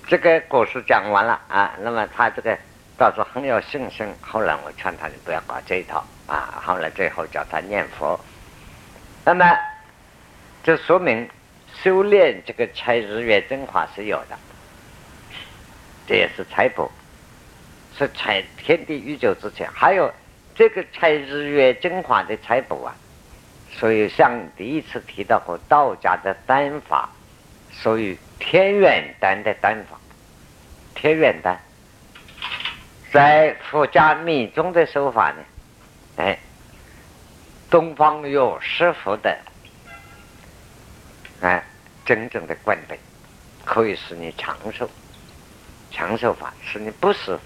[0.07, 1.73] 这个故事讲完了啊。
[1.81, 2.57] 那么他这个
[2.97, 4.07] 倒是很有信心。
[4.21, 6.61] 后来我劝他，你不要搞这一套啊。
[6.63, 8.19] 后来最后叫他念佛。
[9.25, 9.45] 那么，
[10.63, 11.29] 这说明
[11.83, 14.37] 修炼这个拆日月真法是有的，
[16.07, 16.89] 这也是财宝，
[17.97, 20.11] 是拆天地宇宙之前，还有
[20.55, 22.95] 这个拆日月精华的财宝啊。
[23.71, 27.09] 所以像第一次提到过道家的丹法，
[27.71, 29.99] 属于天元丹的丹法，
[30.95, 31.59] 天元丹，
[33.11, 35.43] 在佛家密宗的手法呢，
[36.15, 36.39] 哎。
[37.69, 39.37] 东方有师傅的，
[41.41, 41.61] 哎，
[42.05, 42.97] 真正的灌顶，
[43.65, 44.89] 可以使你长寿。
[45.91, 47.39] 长寿法是你不死，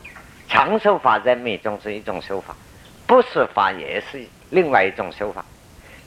[0.47, 2.55] 长寿法在密宗是一种修法，
[3.07, 5.43] 不死法也是另外一种修法。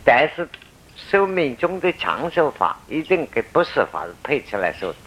[0.05, 0.49] 但是
[0.97, 4.99] 修密宗的长寿法一定跟不死法是配起来修的，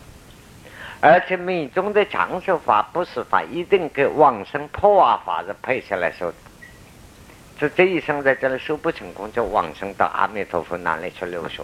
[1.02, 6.38] 而且密宗的长寿法、不死法一定跟往生破瓦法是配起来修的。
[7.60, 11.64] 这这一生在这里修不成功，就往生到阿弥陀佛那里去留学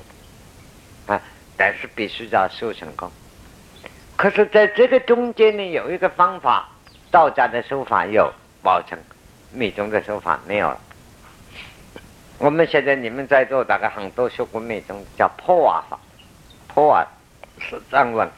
[1.07, 1.21] 啊！
[1.55, 3.11] 但是必须要修成功。
[4.15, 6.69] 可是，在这个中间呢，有一个方法，
[7.11, 8.99] 道家的手法有保存，
[9.51, 10.79] 密宗的手法没有了。
[12.37, 15.99] 我们现在你们在座大概很多学过密宗，叫破瓦法，
[16.67, 17.05] 破瓦
[17.59, 18.29] 是藏文，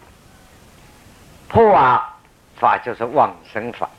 [1.49, 2.13] 破瓦
[2.59, 3.89] 法就是往生法。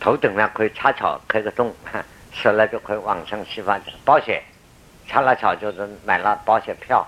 [0.00, 1.74] 头顶上可以插草，开个洞，
[2.32, 3.90] 死了就可以往生西方去。
[4.04, 4.42] 保险，
[5.06, 7.06] 插了草就是买了保险票，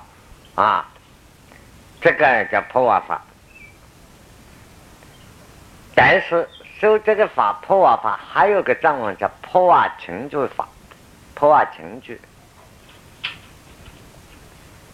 [0.55, 0.89] 啊，
[2.01, 3.23] 这个叫破瓦法。
[5.95, 10.69] 但是修这个法破瓦法，还有个藏文叫破瓦群聚法，
[11.35, 12.21] 破瓦群聚。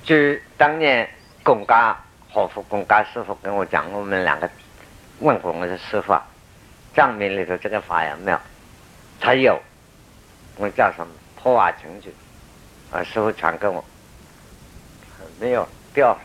[0.02, 1.08] 据当年
[1.42, 1.96] 龚家
[2.30, 4.48] 和夫龚家师傅跟我讲，我们两个
[5.20, 6.12] 问过我的师傅。
[6.12, 6.26] 啊。
[6.94, 8.38] 藏名里头这个法有没有？
[9.20, 9.60] 才有，
[10.56, 12.14] 我叫什么破瓦成句，
[12.92, 13.84] 啊，师傅传给我，
[15.40, 16.16] 没有掉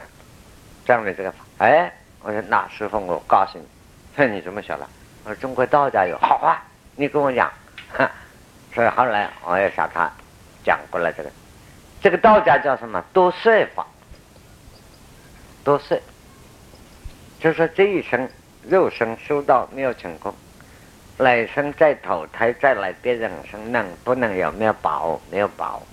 [0.89, 1.45] 藏的这个法。
[1.60, 1.91] 哎，
[2.23, 3.65] 我说那师傅，我告诉你，
[4.17, 4.88] 说你怎么晓得？
[5.23, 6.63] 我说中国道家有，好啊，
[6.95, 7.52] 你跟我讲。
[8.73, 10.12] 所以后来我也向他
[10.63, 11.30] 讲过了这个，
[12.02, 13.04] 这个道家叫什么？
[13.13, 13.86] 多色法，
[15.63, 15.99] 多色，
[17.39, 18.28] 就说这一生
[18.67, 20.34] 肉身修道没有成功。
[21.17, 25.21] 来生再投胎再来别人生能不能有没有把握？
[25.30, 25.84] 没有把握。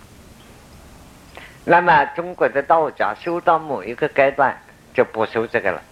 [1.64, 4.56] 那么中国的道家修到某一个阶段
[4.96, 5.82] 就不修这个了，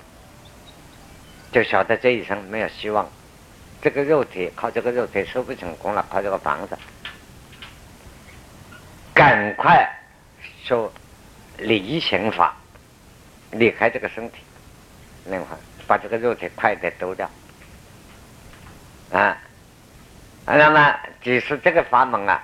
[1.52, 3.06] 就晓得这一生没有希望，
[3.82, 6.78] 这个肉体靠这个肉体修不成功了，靠这个房子，
[9.12, 9.86] 赶快
[10.62, 10.90] 修
[11.58, 12.56] 离行法，
[13.50, 14.38] 离开这个身体，
[15.26, 15.46] 另外
[15.86, 17.30] 把这个肉体快点丢掉。
[19.12, 19.36] 啊，
[20.46, 22.42] 那么即使这个法门啊，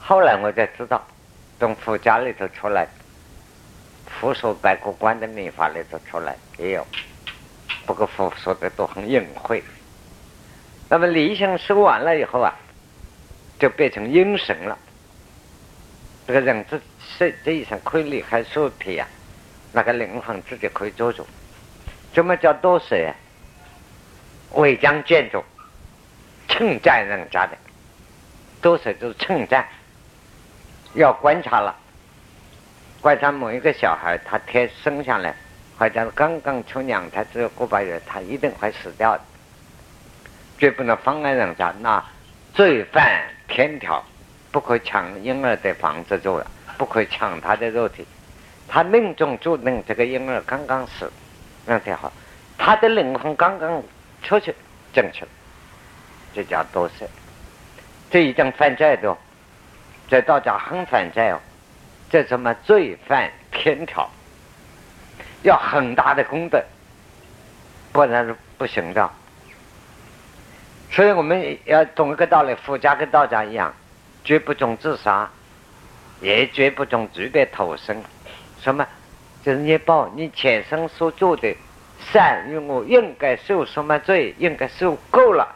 [0.00, 1.04] 后来我才知道，
[1.58, 2.86] 从佛家里头出来，
[4.20, 6.86] 佛说白骨观的秘法里头出来也有，
[7.86, 9.62] 不过佛说的都很隐晦。
[10.88, 12.54] 那么理想说完了以后啊，
[13.58, 14.78] 就变成阴神了。
[16.26, 16.80] 这个人这
[17.18, 19.08] 这这一生可以离开肉体啊，
[19.72, 21.26] 那个灵魂自己可以做主。
[22.14, 23.14] 什么叫多水啊？
[24.52, 25.42] 违章建筑。
[26.48, 27.56] 称赞人家的，
[28.60, 29.66] 多少都是称赞。
[30.92, 31.74] 要观察了，
[33.02, 35.34] 观察某一个小孩，他天生下来，
[35.76, 39.20] 或者刚刚出娘胎只有个把月，他一定会死掉的。
[40.56, 41.74] 绝不能妨碍人家。
[41.80, 42.00] 那
[42.54, 43.04] 罪犯
[43.48, 44.00] 天条，
[44.52, 46.46] 不可以抢婴儿的房子住了，
[46.78, 48.06] 不可以抢他的肉体。
[48.68, 51.10] 他命中注定这个婴儿刚刚死，
[51.66, 52.12] 那才好。
[52.56, 53.82] 他的灵魂刚刚
[54.22, 54.54] 出去
[54.94, 55.24] 进去，
[56.32, 57.08] 这叫多事。
[58.12, 59.18] 这已经犯罪的，
[60.06, 61.40] 这道家很犯罪哦。
[62.12, 64.06] 这什么罪犯天条，
[65.42, 66.62] 要很大的功德，
[67.90, 69.10] 不然是不行的。
[70.90, 73.74] 所以我们要懂一个道理：佛家跟道家一样，
[74.22, 75.30] 绝不重自杀，
[76.20, 77.96] 也绝不重随便投生。
[78.60, 78.86] 什么？
[79.42, 81.56] 就是你报，你前生所做的
[82.12, 84.34] 善与恶，应该受什么罪？
[84.36, 85.48] 应该受够了，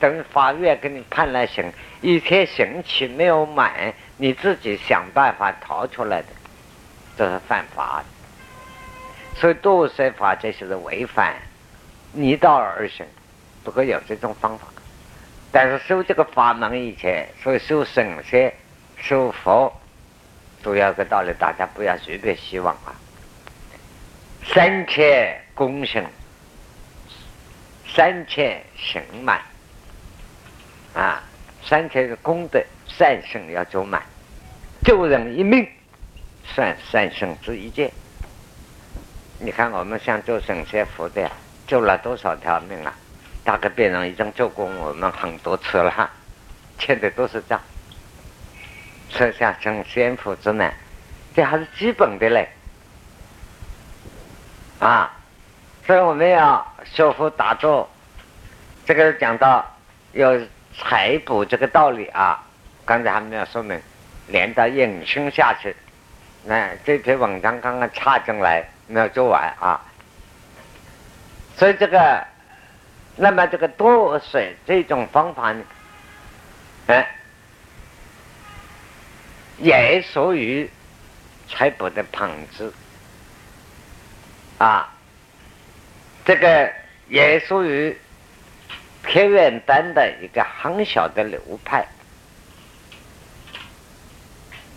[0.00, 6.28] 等法院给你判了刑，一天刑期没有满，你自己想办法逃出来的，
[7.16, 8.04] 这是犯法的。
[9.40, 11.34] 所以堕色法这些是违反
[12.12, 13.06] 逆道而行，
[13.64, 14.66] 不过有这种方法。
[15.50, 18.52] 但是受这个法门以前，所以受神仙、
[18.96, 19.72] 受佛。
[20.62, 22.94] 主要个道理，大家不要随便希望啊！
[24.44, 26.04] 三千功行，
[27.84, 29.42] 三千行满
[30.94, 31.20] 啊！
[31.64, 32.62] 三千是功德
[32.96, 34.02] 善行要走满，
[34.84, 35.68] 救人一命
[36.44, 37.90] 算三生之一件。
[39.38, 41.30] 你看我们像做神仙佛的，
[41.66, 42.94] 救了多少条命啊？
[43.44, 46.10] 大概别人已经救过我们很多次了，
[46.78, 47.60] 欠的都是账。
[49.10, 50.72] 设下成先佛之难，
[51.34, 52.48] 这还是基本的嘞，
[54.78, 55.12] 啊！
[55.86, 57.90] 所以我们要修复打坐，
[58.86, 59.64] 这个讲到
[60.12, 60.32] 要
[60.74, 62.42] 采补这个道理啊。
[62.84, 63.80] 刚才还没有说明，
[64.28, 65.74] 连到引申下去。
[66.44, 69.80] 那这篇文章刚刚插进来，没有做完啊。
[71.56, 72.26] 所以这个，
[73.16, 75.64] 那么这个多水这种方法呢，
[76.86, 77.06] 哎。
[79.58, 80.68] 也属于
[81.48, 82.72] 财帛的旁支
[84.58, 84.92] 啊，
[86.24, 86.72] 这个
[87.06, 87.96] 也属于
[89.04, 91.86] 偏远丹的一个很小的流派，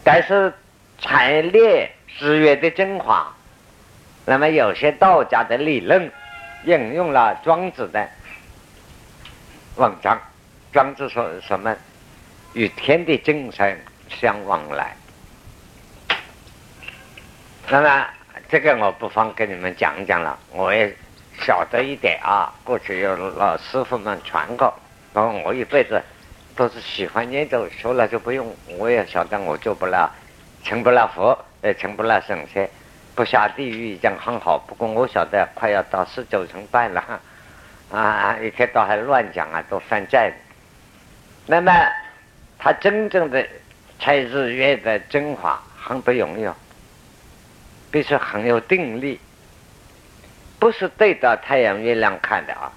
[0.06, 0.54] 但是
[1.02, 3.36] 采炼日月的精华，
[4.24, 6.10] 那么有些道家的理论
[6.64, 8.08] 引用了庄子的
[9.76, 10.18] 文章，
[10.72, 11.76] 庄子说什么
[12.54, 13.78] 与天地精神。
[14.08, 14.96] 相往来，
[17.68, 18.08] 那么
[18.48, 20.38] 这个我不妨跟你们讲讲了。
[20.52, 20.96] 我也
[21.42, 24.72] 晓得一点啊，过去有老师傅们传过，
[25.12, 26.02] 然后我一辈子
[26.56, 28.56] 都是喜欢念咒，说了就不用。
[28.78, 30.12] 我也晓得我做不了，
[30.64, 32.70] 成不了佛，也成不了神仙，
[33.14, 34.58] 不下地狱已经很好。
[34.58, 37.20] 不过我晓得快要到十九层半了，
[37.92, 40.32] 啊，一天到还乱讲啊，都犯债。
[41.46, 41.72] 那么
[42.58, 43.46] 他真正的。
[43.98, 46.54] 才日月的精华很不容易哦，
[47.90, 49.18] 必须很有定力，
[50.60, 52.70] 不是对着太阳月亮看的啊。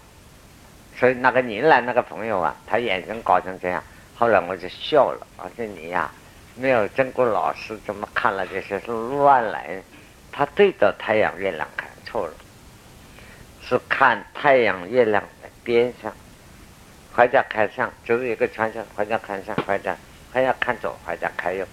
[0.98, 3.82] 所以那个宁兰那个朋友啊，他眼睛搞成这样，
[4.16, 5.26] 后来我就笑了。
[5.36, 6.10] 我说你呀，
[6.56, 9.80] 没有经过老师，怎么看了这些是乱来？
[10.32, 12.34] 他对着太阳月亮看错了，
[13.62, 16.12] 是看太阳月亮的边上，
[17.14, 19.96] 或者看上，就是一个圈圈，或者看上，或者。
[20.30, 21.66] 还要看左，还要看右，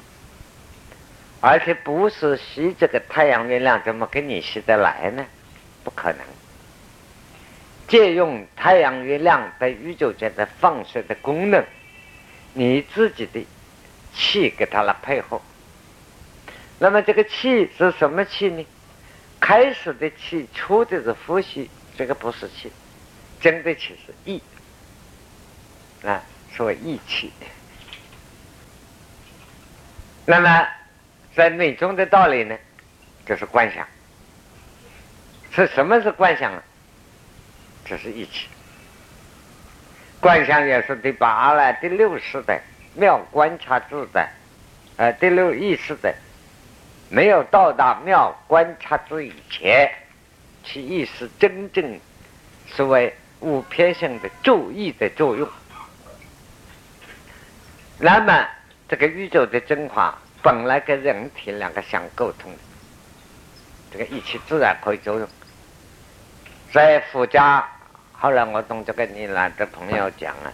[1.41, 5.25] 而且不是吸这个太阳月亮，怎么跟你吸得来呢？
[5.83, 6.25] 不可能。
[7.87, 11.63] 借用太阳月亮在宇宙间的放射的功能，
[12.53, 13.45] 你自己的
[14.13, 15.41] 气给它来配合。
[16.79, 18.65] 那么这个气是什么气呢？
[19.39, 22.71] 开始的气出的是呼吸，这个不是气，
[23.39, 24.41] 真的气是意
[26.03, 26.23] 啊，
[26.55, 27.31] 所谓意气。
[30.25, 30.67] 那么，
[31.35, 32.57] 在内中的道理呢，
[33.27, 33.87] 就是观想。
[35.51, 36.63] 是什么是观想啊？
[37.85, 38.47] 这是一起。
[40.19, 42.59] 观想也是第八了，第六识的
[42.95, 44.27] 妙观察智的，
[44.97, 46.13] 呃，第六意识的，
[47.09, 49.89] 没有到达妙观察智以前，
[50.63, 51.99] 其意识真正
[52.65, 55.47] 是为无偏性的注意的作用。
[57.99, 58.47] 那么。
[58.87, 62.53] 这个宇宙的真华本来跟人体两个相沟通，
[63.91, 65.27] 这个一起自然可以作用。
[66.71, 67.67] 在佛家，
[68.19, 70.51] 后来我同这个尼兰的朋友讲啊，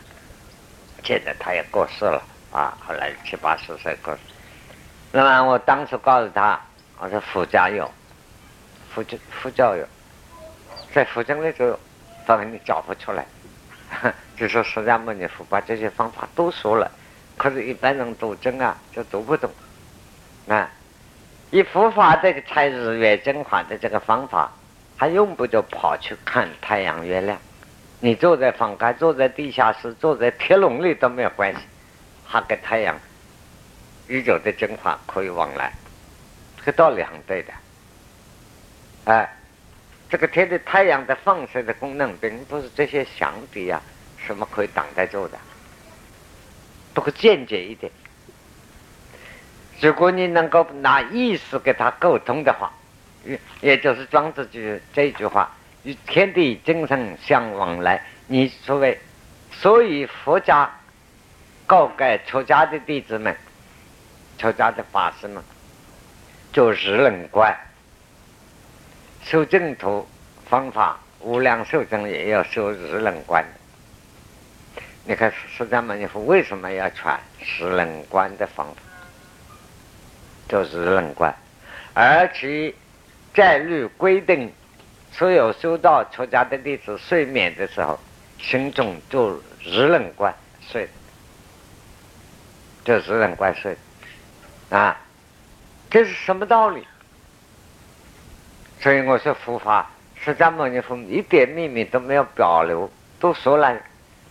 [1.04, 4.20] 现在他也过世了啊，后来七八十岁过世。
[5.12, 6.60] 那么我当时告诉他，
[7.00, 7.90] 我说佛家有，
[8.94, 9.86] 佛教佛教有，
[10.94, 11.80] 在佛经里头，
[12.26, 13.26] 反正你找不出来，
[14.36, 16.92] 就说释迦牟尼佛把这些方法都说了，
[17.38, 19.50] 可是一般人读经啊就读不懂。
[20.48, 20.70] 啊，
[21.52, 24.52] 以佛法这个才日月精华的这个方法，
[24.98, 27.38] 还用不着跑去看太阳月亮。
[28.04, 31.62] 你坐在房间，坐在地下室，坐在铁笼里都没有关系，
[32.26, 33.00] 还跟太阳
[34.08, 35.72] 宇宙的精华可以往来，
[36.58, 37.54] 这个道理很对的。
[39.06, 39.32] 哎，
[40.10, 43.80] 这个天的太阳的放射的功能，并不是这些墙壁啊
[44.18, 45.38] 什么可以挡得住的。
[46.96, 47.92] 不过间接一点，
[49.80, 52.74] 如果你能够拿意识跟他沟通的话，
[53.24, 55.56] 也也就是庄子句这句话。
[55.84, 59.00] 与天地精神相往来，你所谓，
[59.52, 60.70] 所以佛家
[61.66, 63.36] 告诫出家的弟子们、
[64.38, 65.44] 出家的法师们，
[66.54, 67.58] 做日轮观，
[69.24, 70.08] 修净土
[70.48, 73.44] 方法，无量寿经也要修日轮观。
[75.06, 78.82] 你看释迦牟尼佛为什么要传日轮观的方法？
[80.48, 81.36] 就是日轮观，
[81.96, 82.72] 而且
[83.34, 84.54] 在律规定。
[85.12, 88.00] 所有修道出家的弟子睡眠的时候，
[88.40, 90.88] 心中就日轮观睡，
[92.84, 93.76] 就日轮观睡，
[94.70, 94.98] 啊，
[95.90, 96.88] 这是什么道理？
[98.80, 102.90] 所以我说佛法，释迦牟尼佛一点秘密都没有保留，
[103.20, 103.78] 都说了，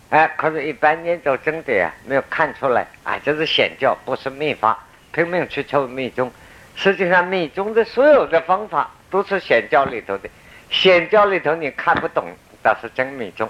[0.09, 6.29] 哎，可是，一般念咒真的啊，没有看出来，啊，这是显教，不是秘法，拼命去求密宗，
[6.75, 10.29] 实际上密宗的所有的方法都是显教里头的。
[10.71, 12.25] 显教里头你看不懂，
[12.63, 13.47] 但是真密宗，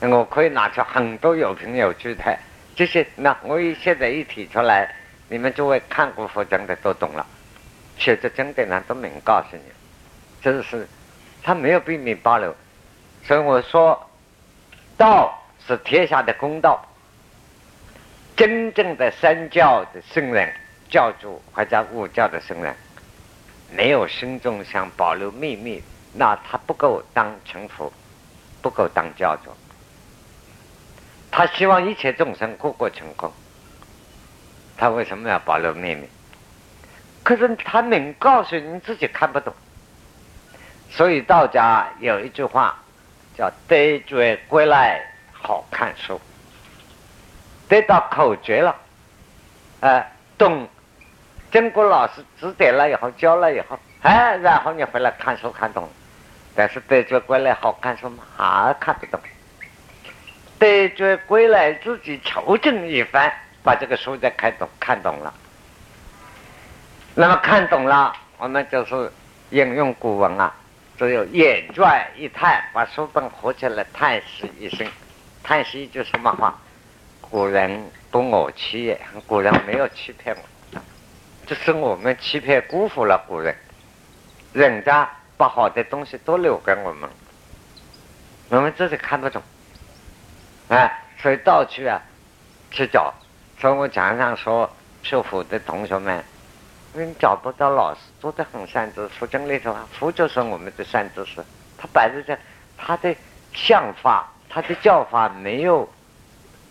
[0.00, 2.38] 我可以拿出很多有凭有据的
[2.76, 3.06] 这些。
[3.16, 4.94] 那我一现在一提出来，
[5.28, 7.26] 你们诸位看过佛经的都懂了，
[7.98, 9.62] 写着经典呢都明告诉你，
[10.40, 10.88] 这是
[11.42, 12.54] 他没有秘密保留。
[13.24, 14.08] 所以我说，
[14.96, 15.36] 道
[15.66, 16.80] 是天下的公道，
[18.36, 20.50] 真正的三教的圣人、
[20.88, 22.74] 教主或者五教的圣人。
[23.72, 27.92] 没有心中想保留秘密，那他不够当臣服，
[28.60, 29.50] 不够当教主。
[31.30, 33.32] 他希望一切众生个个成功，
[34.76, 36.08] 他为什么要保留秘密？
[37.22, 39.54] 可是他明告诉你自己看不懂。
[40.90, 42.76] 所以道家有一句话
[43.38, 45.00] 叫“得罪归来
[45.32, 46.20] 好看书”，
[47.68, 48.76] 得到口诀了，
[49.80, 50.68] 哎，懂。
[51.50, 55.88] 经过老师指点了以后，教了以后，哎，然后你回来看书看懂，
[56.54, 58.22] 但是得觉归来好看书吗？
[58.36, 59.20] 还看不懂。
[60.58, 63.32] 得觉归来自己求证一番，
[63.64, 65.32] 把这个书再看懂，看懂了。
[67.14, 69.10] 那么看懂了，我们就是
[69.50, 70.54] 引用古文啊，
[70.98, 74.86] 只有眼转一叹，把书本合起来，叹息一声。
[75.42, 76.56] 叹息一句什么话？
[77.20, 80.42] 古人不我欺也，古人没有欺骗我。
[81.50, 83.52] 这是我们欺骗、辜负了古人，
[84.52, 87.10] 人家把好的东西都留给我们，
[88.50, 89.42] 我们自己看不懂，
[90.68, 92.00] 哎，所以到处啊
[92.70, 93.12] 去找。
[93.58, 94.70] 所以我常常说，
[95.02, 96.22] 学佛的同学们，
[96.92, 99.08] 你找不到老师，做的很善知识。
[99.18, 101.44] 佛经里头啊，佛就是我们的善知识，
[101.76, 102.38] 他摆在这，
[102.78, 103.12] 他的
[103.52, 105.90] 想法、他的教法没有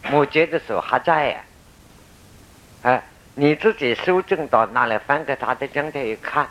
[0.10, 1.42] 末节的时候还在呀，
[2.84, 3.04] 哎。
[3.40, 6.46] 你自己修正到那里，翻给他的经典一看，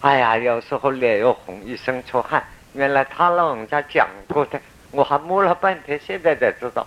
[0.00, 2.42] 哎呀，有时候脸又红，一身出汗。
[2.72, 4.60] 原来他老人家讲过的，
[4.90, 6.84] 我还摸了半天，现在才知道。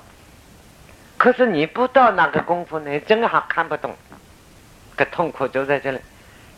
[1.15, 3.95] 可是你不到那个功夫，你真还看不懂。
[4.97, 5.99] 个痛苦就在这里。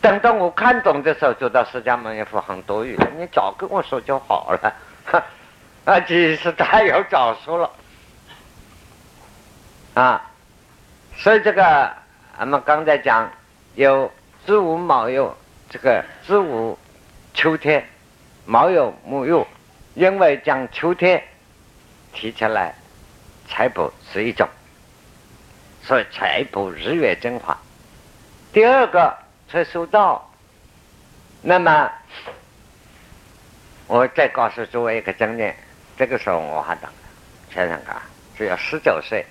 [0.00, 3.06] 等到我看懂的时候，就到释迦牟尼佛很多余了。
[3.16, 4.74] 你早跟我说就好了。
[5.86, 7.70] 啊，其实他有早说了。
[9.94, 10.28] 啊，
[11.16, 11.99] 所以这个。
[12.40, 13.30] 那么刚才讲
[13.74, 14.10] 有
[14.46, 15.30] 子午卯酉，
[15.68, 16.78] 这个子午
[17.34, 17.86] 秋天，
[18.46, 19.46] 卯酉木酉，
[19.92, 21.22] 因为将秋天
[22.14, 22.74] 提起来，
[23.46, 24.48] 财补是一种，
[25.82, 27.54] 所以财补日月精华。
[28.54, 29.14] 第二个
[29.50, 30.26] 才收到，
[31.42, 31.92] 那么
[33.86, 35.54] 我再告诉诸位一个经验，
[35.98, 36.90] 这个时候我还等，
[37.54, 38.00] 想想看，
[38.34, 39.26] 只有十九岁。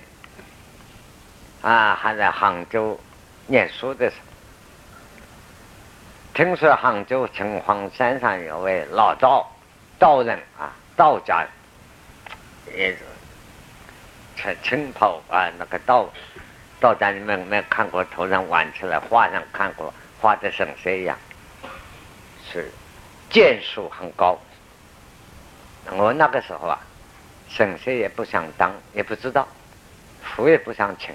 [1.62, 2.98] 啊，还在杭州
[3.46, 4.22] 念书的时候，
[6.32, 9.46] 听说杭州城隍山上有位老道
[9.98, 11.46] 道人啊，道家，
[12.74, 12.98] 也是
[14.36, 16.08] 穿青袍啊，那个道
[16.80, 21.18] 道家你们没看过，头上挽起来，画上看过，画的神仙一样，
[22.50, 22.70] 是
[23.28, 24.38] 剑术很高。
[25.90, 26.78] 我那个时候啊，
[27.48, 29.46] 神仙也不想当，也不知道，
[30.22, 31.14] 福也不想请，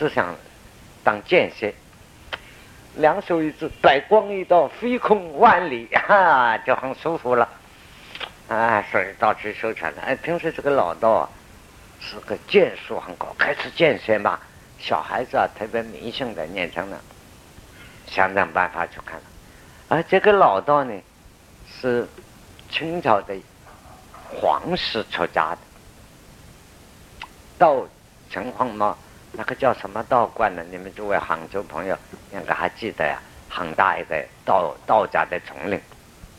[0.00, 0.34] 只想
[1.04, 1.74] 当剑仙。
[2.96, 7.46] 两手一指，白光一道，飞空万里， 哈，就很舒服了。
[8.48, 10.00] 啊，所以到处收传的。
[10.00, 11.28] 哎，听说这个老道啊，
[12.00, 14.40] 是个剑术很高，开始剑仙吧。
[14.78, 16.98] 小孩子啊，特别迷信的，念成了，
[18.06, 19.22] 想想办法去看了。
[19.88, 20.98] 而这个老道呢，
[21.70, 22.08] 是
[22.70, 23.34] 清朝的
[24.34, 25.58] 皇室出家的，
[27.58, 27.86] 到
[28.30, 28.96] 城隍庙
[29.32, 30.62] 那个叫什么道观呢？
[30.70, 31.96] 你们诸位杭州朋友
[32.32, 33.18] 应该还记得呀，
[33.48, 35.80] 很大一个道道家的丛林，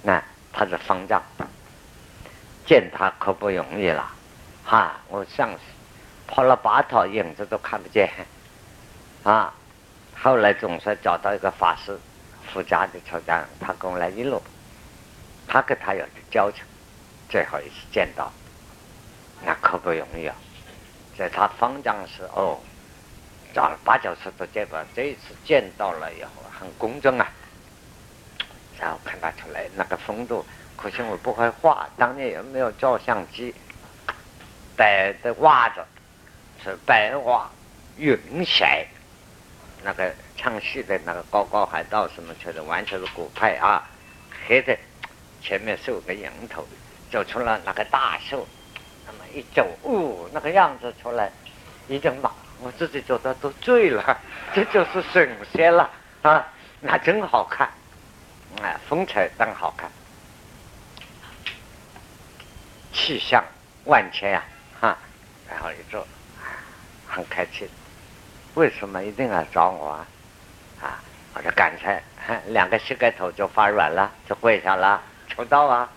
[0.04, 0.22] 那
[0.52, 1.22] 他是方丈。
[2.64, 4.10] 见他可不容易了，
[4.64, 4.94] 哈！
[5.08, 5.50] 我上
[6.28, 8.10] 跑了八套，影子都看不见，
[9.24, 9.54] 啊！
[10.16, 12.00] 后来总算找到一个法师，
[12.54, 14.42] 富家的出家人，他跟我来一路，
[15.48, 16.64] 他跟他有交情，
[17.28, 18.32] 最后一次见到，
[19.44, 20.36] 那可不容易啊！
[21.18, 22.60] 在他方丈时哦，
[23.54, 26.30] 找了八九次都见不到，这一次见到了以后
[26.60, 27.32] 很公正啊，
[28.80, 30.46] 然后看他出来那个风度。
[30.78, 33.54] 可惜我不会画，当年也没有照相机？
[34.76, 35.84] 白的袜子
[36.64, 37.48] 是白袜
[37.98, 38.88] 云鞋，
[39.84, 43.88] 那个唱戏的那个高高海盗什么去的，完全是古派啊。
[44.48, 44.76] 黑的
[45.40, 46.66] 前面是有个蝇头，
[47.12, 48.48] 走出了那个大树，
[49.06, 51.32] 那么一走，哦，那个样子出来，
[51.88, 52.32] 一阵马，
[52.62, 54.20] 我自己觉得都醉了，
[54.54, 55.90] 这就是神仙了
[56.22, 56.48] 啊！
[56.80, 57.70] 那真好看，
[58.62, 59.90] 哎，风采真好看。
[62.94, 63.44] 气象
[63.86, 64.44] 万千呀，
[64.80, 64.98] 哈，
[65.50, 66.06] 然后一坐，
[67.08, 67.68] 很开心。
[68.54, 70.08] 为什么一定要找我啊？
[70.82, 71.00] 啊，
[71.34, 72.04] 我说刚才
[72.48, 75.90] 两个膝盖头就发软了，就跪下了，求道啊。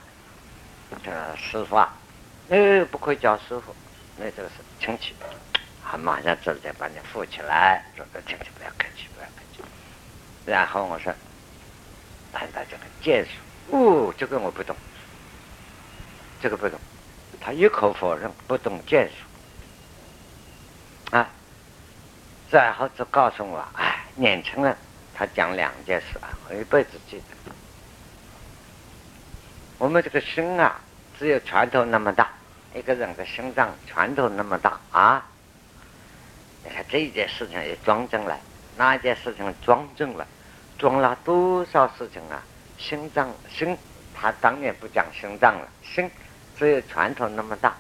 [1.03, 1.93] 这师傅啊，
[2.49, 3.75] 哎，不会叫师傅，
[4.17, 5.15] 那就是亲戚，
[5.91, 9.63] 他马上直接把你扶起来，说个亲戚不要客气，不要客气。
[10.47, 11.15] 然后我说，
[12.33, 13.31] 谈到这个剑术，
[13.71, 14.75] 哦，这个我不懂。
[16.41, 16.79] 这个不懂，
[17.41, 19.15] 他一口否认不懂剑术
[21.17, 21.29] 啊。
[22.51, 24.77] 然后就告诉我，哎，年轻人，
[25.15, 27.53] 他讲两件事啊，我一辈子记得。
[29.79, 30.81] 我们这个心啊，
[31.19, 32.31] 只有拳头那么大，
[32.75, 35.27] 一个人的心脏拳头那么大啊。
[36.65, 38.39] 你看这一件事情也装正了，
[38.77, 40.27] 那件事情装正了，
[40.79, 42.43] 装了多少事情啊？
[42.79, 43.77] 心脏心，
[44.15, 46.11] 他当年不讲心脏了，心。
[46.57, 47.75] 只有拳头那么大，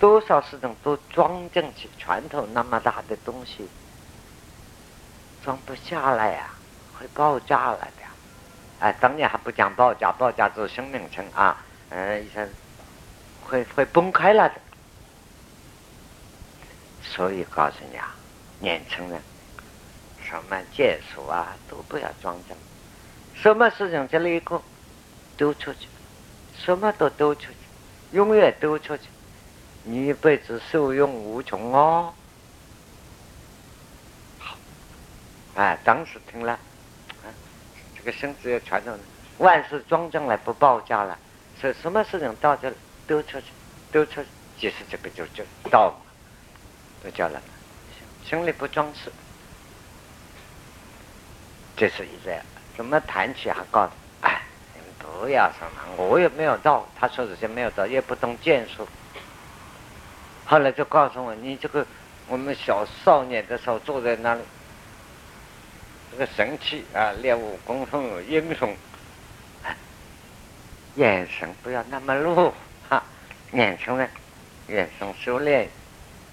[0.00, 1.88] 多少事情都装进去。
[1.96, 3.68] 拳头那么大的东西
[5.44, 6.50] 装不下来呀，
[6.98, 8.02] 会爆炸了的。
[8.80, 11.64] 哎，当年还不讲爆炸，爆炸是生命称啊。
[11.90, 12.48] 嗯，医生
[13.44, 14.54] 会会崩开了的。
[17.10, 18.14] 所以告诉你啊，
[18.60, 19.20] 年轻人，
[20.22, 22.56] 什么剑术啊都不要装正，
[23.34, 24.60] 什么事情这里一个
[25.36, 25.88] 丢出去，
[26.58, 27.56] 什么都丢出去。
[28.12, 29.04] 永远丢出去，
[29.82, 32.14] 你一辈子受用无穷哦。
[35.54, 36.58] 哎，当时听了，
[37.96, 38.98] 这个身子要传承，
[39.38, 41.18] 万事庄正了，不报价了，
[41.60, 42.72] 所以什么事情到这
[43.06, 43.46] 丢出去，
[43.90, 44.28] 丢出去，
[44.58, 45.94] 其实这个就就到，
[47.06, 47.40] 不叫了，
[48.28, 49.12] 心里不装饰，
[51.76, 52.36] 这是一个，
[52.76, 53.92] 怎么谈起还告诉。
[54.98, 56.84] 不要什么，我也没有到。
[56.98, 58.88] 他说这些没有到，也不懂剑术。
[60.44, 61.86] 后来就告诉我，你这个
[62.26, 64.42] 我们小少年的时候坐在那里，
[66.10, 68.76] 这个神气啊，练武功很有英雄，
[70.96, 72.52] 眼神不要那么露
[72.88, 73.00] 哈。
[73.52, 74.10] 年轻人，
[74.66, 75.70] 眼神修炼，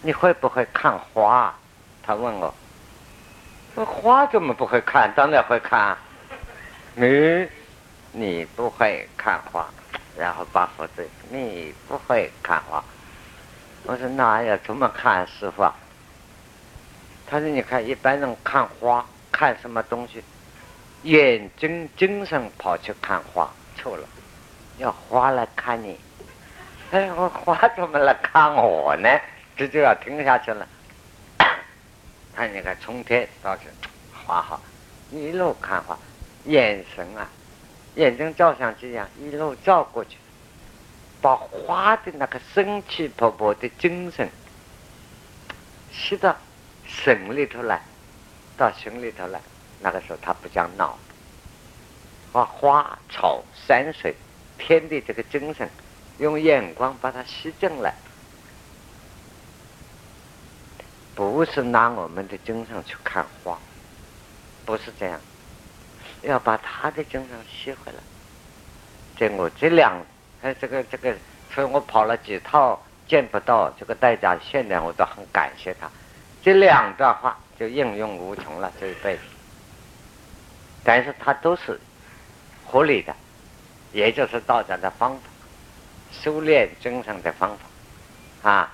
[0.03, 1.51] 你会不会看花？
[2.05, 2.53] 他问我，
[3.73, 5.11] 说花怎么不会看？
[5.15, 5.97] 当然会看，
[6.93, 7.47] 你。
[8.15, 9.67] 你不会看花，
[10.15, 12.83] 然后把佛子，你不会看花。
[13.85, 15.63] 我说那要怎么看师傅？
[17.25, 20.23] 他说你看一般人看花看什么东西，
[21.01, 24.07] 眼睛精神跑去看花，错了，
[24.77, 25.99] 要花来看你。
[26.91, 29.09] 哎，我花怎么来看我呢？
[29.55, 30.67] 这就要听下去了。
[32.35, 33.61] 看你看春天倒是
[34.25, 34.61] 花好，
[35.11, 35.97] 一路看花，
[36.45, 37.29] 眼神啊。
[37.95, 40.17] 眼睛照相机一样，一路照过去，
[41.21, 44.27] 把花的那个生气勃勃的精神
[45.91, 46.35] 吸到
[46.87, 47.79] 神里头来，
[48.57, 49.39] 到心里头来。
[49.79, 50.97] 那个时候他不讲脑，
[52.31, 54.15] 把花草山水
[54.57, 55.69] 天地这个精神
[56.17, 57.93] 用眼光把它吸进来，
[61.15, 63.57] 不是拿我们的经上去看花，
[64.65, 65.19] 不是这样，
[66.23, 67.99] 要把他的精神吸回来。
[69.15, 69.93] 这我这两，
[70.41, 71.15] 哎，这个这个，
[71.53, 75.89] 所以我跑了几套，见不到这个代价现在，我都很感谢他。
[76.41, 79.21] 这两段话就应用无穷了这一辈子，
[80.83, 81.79] 但是它都是
[82.65, 83.15] 合理的，
[83.91, 85.21] 也就是道家的方法，
[86.11, 87.55] 修炼精神的方
[88.41, 88.73] 法，啊，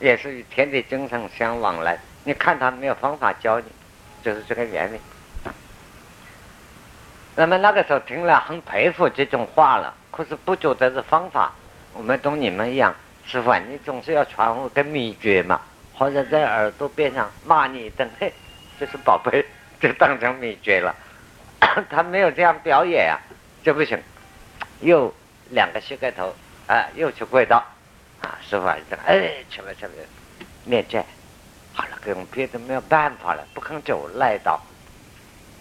[0.00, 1.98] 也是与天地精神相往来。
[2.24, 3.66] 你看他没有方法教你，
[4.22, 5.00] 就是这个原理。
[7.34, 11.52] 那么那个时候听了很佩服这种话了，可是不觉得是方法。
[11.92, 12.94] 我们同你们一样，
[13.26, 15.60] 师傅，你总是要传我个秘诀嘛，
[15.94, 18.32] 或者在耳朵边上骂你一顿，嘿，
[18.80, 19.44] 这是宝贝，
[19.80, 20.94] 就当成秘诀了。
[21.90, 23.20] 他没有这样表演啊，
[23.62, 23.98] 这不行。
[24.80, 25.14] 又
[25.50, 26.34] 两个膝盖头
[26.66, 27.64] 啊，又去跪倒
[28.26, 29.92] 啊，师傅啊，哎，去了去了，
[30.64, 31.04] 念债，
[31.72, 34.60] 好了，给我们别的没有办法了，不肯走，赖倒。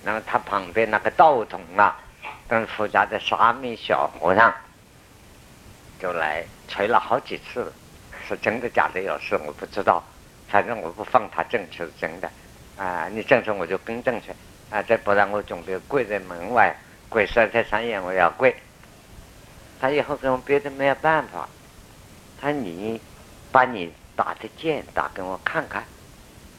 [0.04, 2.00] 然后他旁边那个道童啊，
[2.48, 4.52] 跟富家的沙弥小和尚，
[6.00, 7.72] 就来催了好几次，
[8.28, 10.04] 是真的假的有事我不知道，
[10.50, 12.28] 反正我不放他正是真的，
[12.78, 14.32] 啊，你进去我就更正确，
[14.72, 16.76] 啊，再不然我准备跪在门外，
[17.10, 18.56] 跪三天三夜我要跪。
[19.80, 21.48] 他以后跟我别的没有办法，
[22.40, 23.02] 他你
[23.52, 25.84] 把你打的剑打给我看看，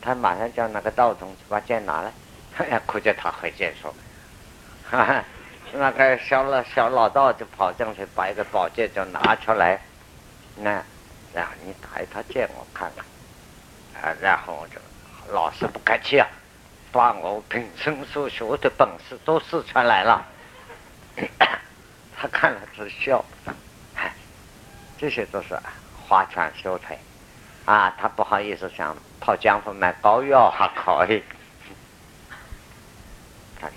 [0.01, 2.13] 他马上叫那个道童去把剑拿来。
[2.59, 3.95] 哎呀，估计他会接受。
[4.91, 5.25] 哈哈，
[5.73, 9.79] 那个小老小老道就跑进去，把一个宝剑就拿出来，
[10.57, 10.83] 那，
[11.35, 14.81] 然后你打一套剑我看看，啊，然后我就
[15.35, 16.27] 老师不客气啊，
[16.91, 20.25] 把我平生所学的本事都使出来了。
[22.17, 23.23] 他看了直笑，
[24.99, 25.59] 这些都是
[26.09, 26.99] 花拳绣腿，
[27.65, 31.23] 啊，他不好意思想跑江湖卖膏药还可以。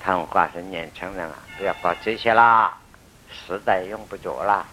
[0.00, 2.78] 他们话是年轻人啊，不要搞这些啦，
[3.30, 4.64] 时代用不着啦。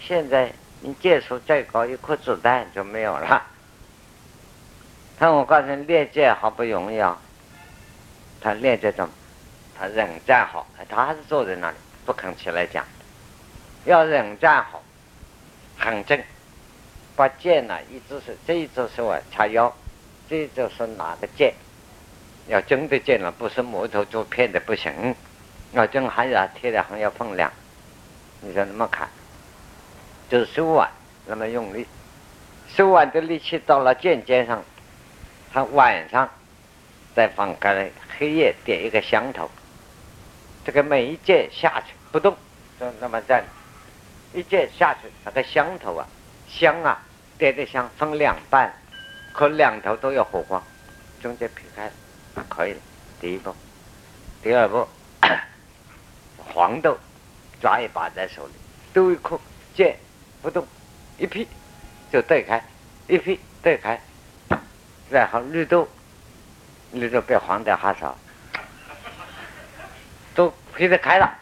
[0.00, 3.42] 现在你接触再高一颗子弹就没有了。
[5.18, 7.18] 他我告诉你，练剑好不容易啊。
[8.40, 9.08] 他练这种，
[9.76, 11.76] 他忍站好，他还是坐在那里
[12.06, 12.86] 不肯起来讲。
[13.84, 14.82] 要忍站好，
[15.78, 16.22] 很正，
[17.16, 19.74] 把剑呢一只手，这一只手啊叉腰，
[20.28, 21.54] 这一只手拿个剑。
[22.48, 25.14] 要真的见了，不是木头做片的不行，
[25.72, 27.52] 要真还要贴的很有分量。
[28.40, 29.08] 你说怎么看？
[30.30, 30.90] 就是手腕
[31.26, 31.86] 那么用力，
[32.68, 34.62] 手腕的力气到了剑尖上，
[35.52, 36.28] 他晚上
[37.14, 39.50] 再放个黑夜点一个香头，
[40.64, 42.36] 这个每一剑下去不动，
[42.78, 43.44] 就那么站
[44.32, 46.06] 一剑下去，那个香头啊，
[46.48, 47.00] 香啊，
[47.38, 48.72] 点的香分两半，
[49.32, 50.62] 可两头都有火光，
[51.20, 51.90] 中间劈开。
[52.48, 52.78] 可以了，
[53.20, 53.52] 第一步，
[54.42, 54.86] 第二步，
[56.38, 56.96] 黄豆
[57.60, 58.52] 抓一把在手里，
[58.92, 59.40] 豆一颗
[59.74, 59.96] 剑
[60.40, 60.64] 不动，
[61.18, 61.48] 一劈
[62.12, 62.62] 就对开，
[63.08, 64.00] 一劈对开，
[65.10, 65.88] 然后绿豆，
[66.92, 68.16] 绿豆比黄豆还少，
[70.32, 71.36] 都劈得开了，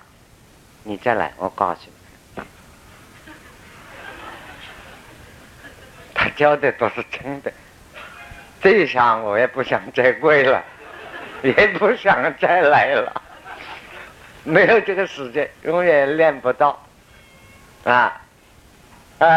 [0.82, 1.92] 你再来，我告诉你，
[6.36, 7.52] 教的都是真的，
[8.62, 10.62] 这一下我也不想再跪了。
[11.42, 13.22] 也不想再来了，
[14.42, 16.82] 没有这个时间，永远练不到，
[17.84, 18.20] 啊，
[19.18, 19.28] 啊，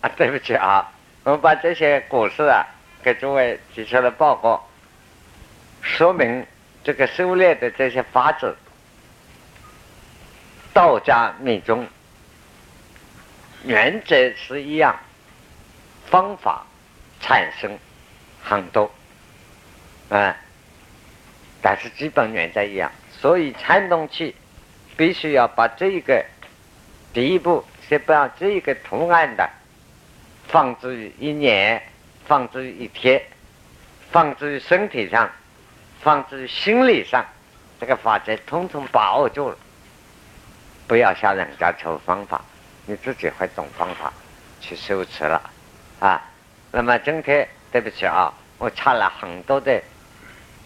[0.00, 0.88] 啊，对不起啊，
[1.24, 2.64] 我把这些故事啊
[3.02, 4.64] 给诸位提出来报告，
[5.82, 6.46] 说明
[6.84, 8.56] 这个修炼的这些法子，
[10.72, 11.86] 道家密宗
[13.64, 14.96] 原则是一样，
[16.10, 16.66] 方法
[17.20, 17.78] 产生
[18.42, 18.90] 很多，
[20.10, 20.36] 啊。
[21.60, 24.34] 但是基本原则一样，所以参动器
[24.96, 26.24] 必须要把这一个
[27.12, 29.50] 第一步先把这一个图案的
[30.46, 31.82] 放置于一年，
[32.26, 33.20] 放置于一天，
[34.12, 35.28] 放置于身体上，
[36.00, 37.26] 放置于心理上，
[37.80, 39.58] 这个法则统统把握住了。
[40.86, 42.42] 不要向人家求方法，
[42.86, 44.12] 你自己会懂方法
[44.60, 45.50] 去修持了
[46.00, 46.22] 啊。
[46.70, 49.80] 那么今天对不起啊，我插了很多的。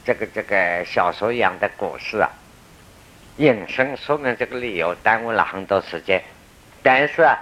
[0.05, 2.28] 这个这个小说一样的故事啊，
[3.37, 6.20] 引申说明这个理由耽误了很多时间，
[6.83, 7.39] 但是啊，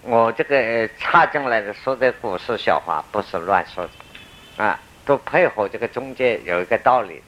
[0.00, 7.22] 我这个插进来的说的故事笑话不是乱说的，啊，都配合这个中间有一个道理，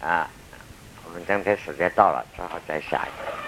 [0.00, 0.30] 啊，
[1.04, 3.45] 我们今天时间到了，只好再下一个。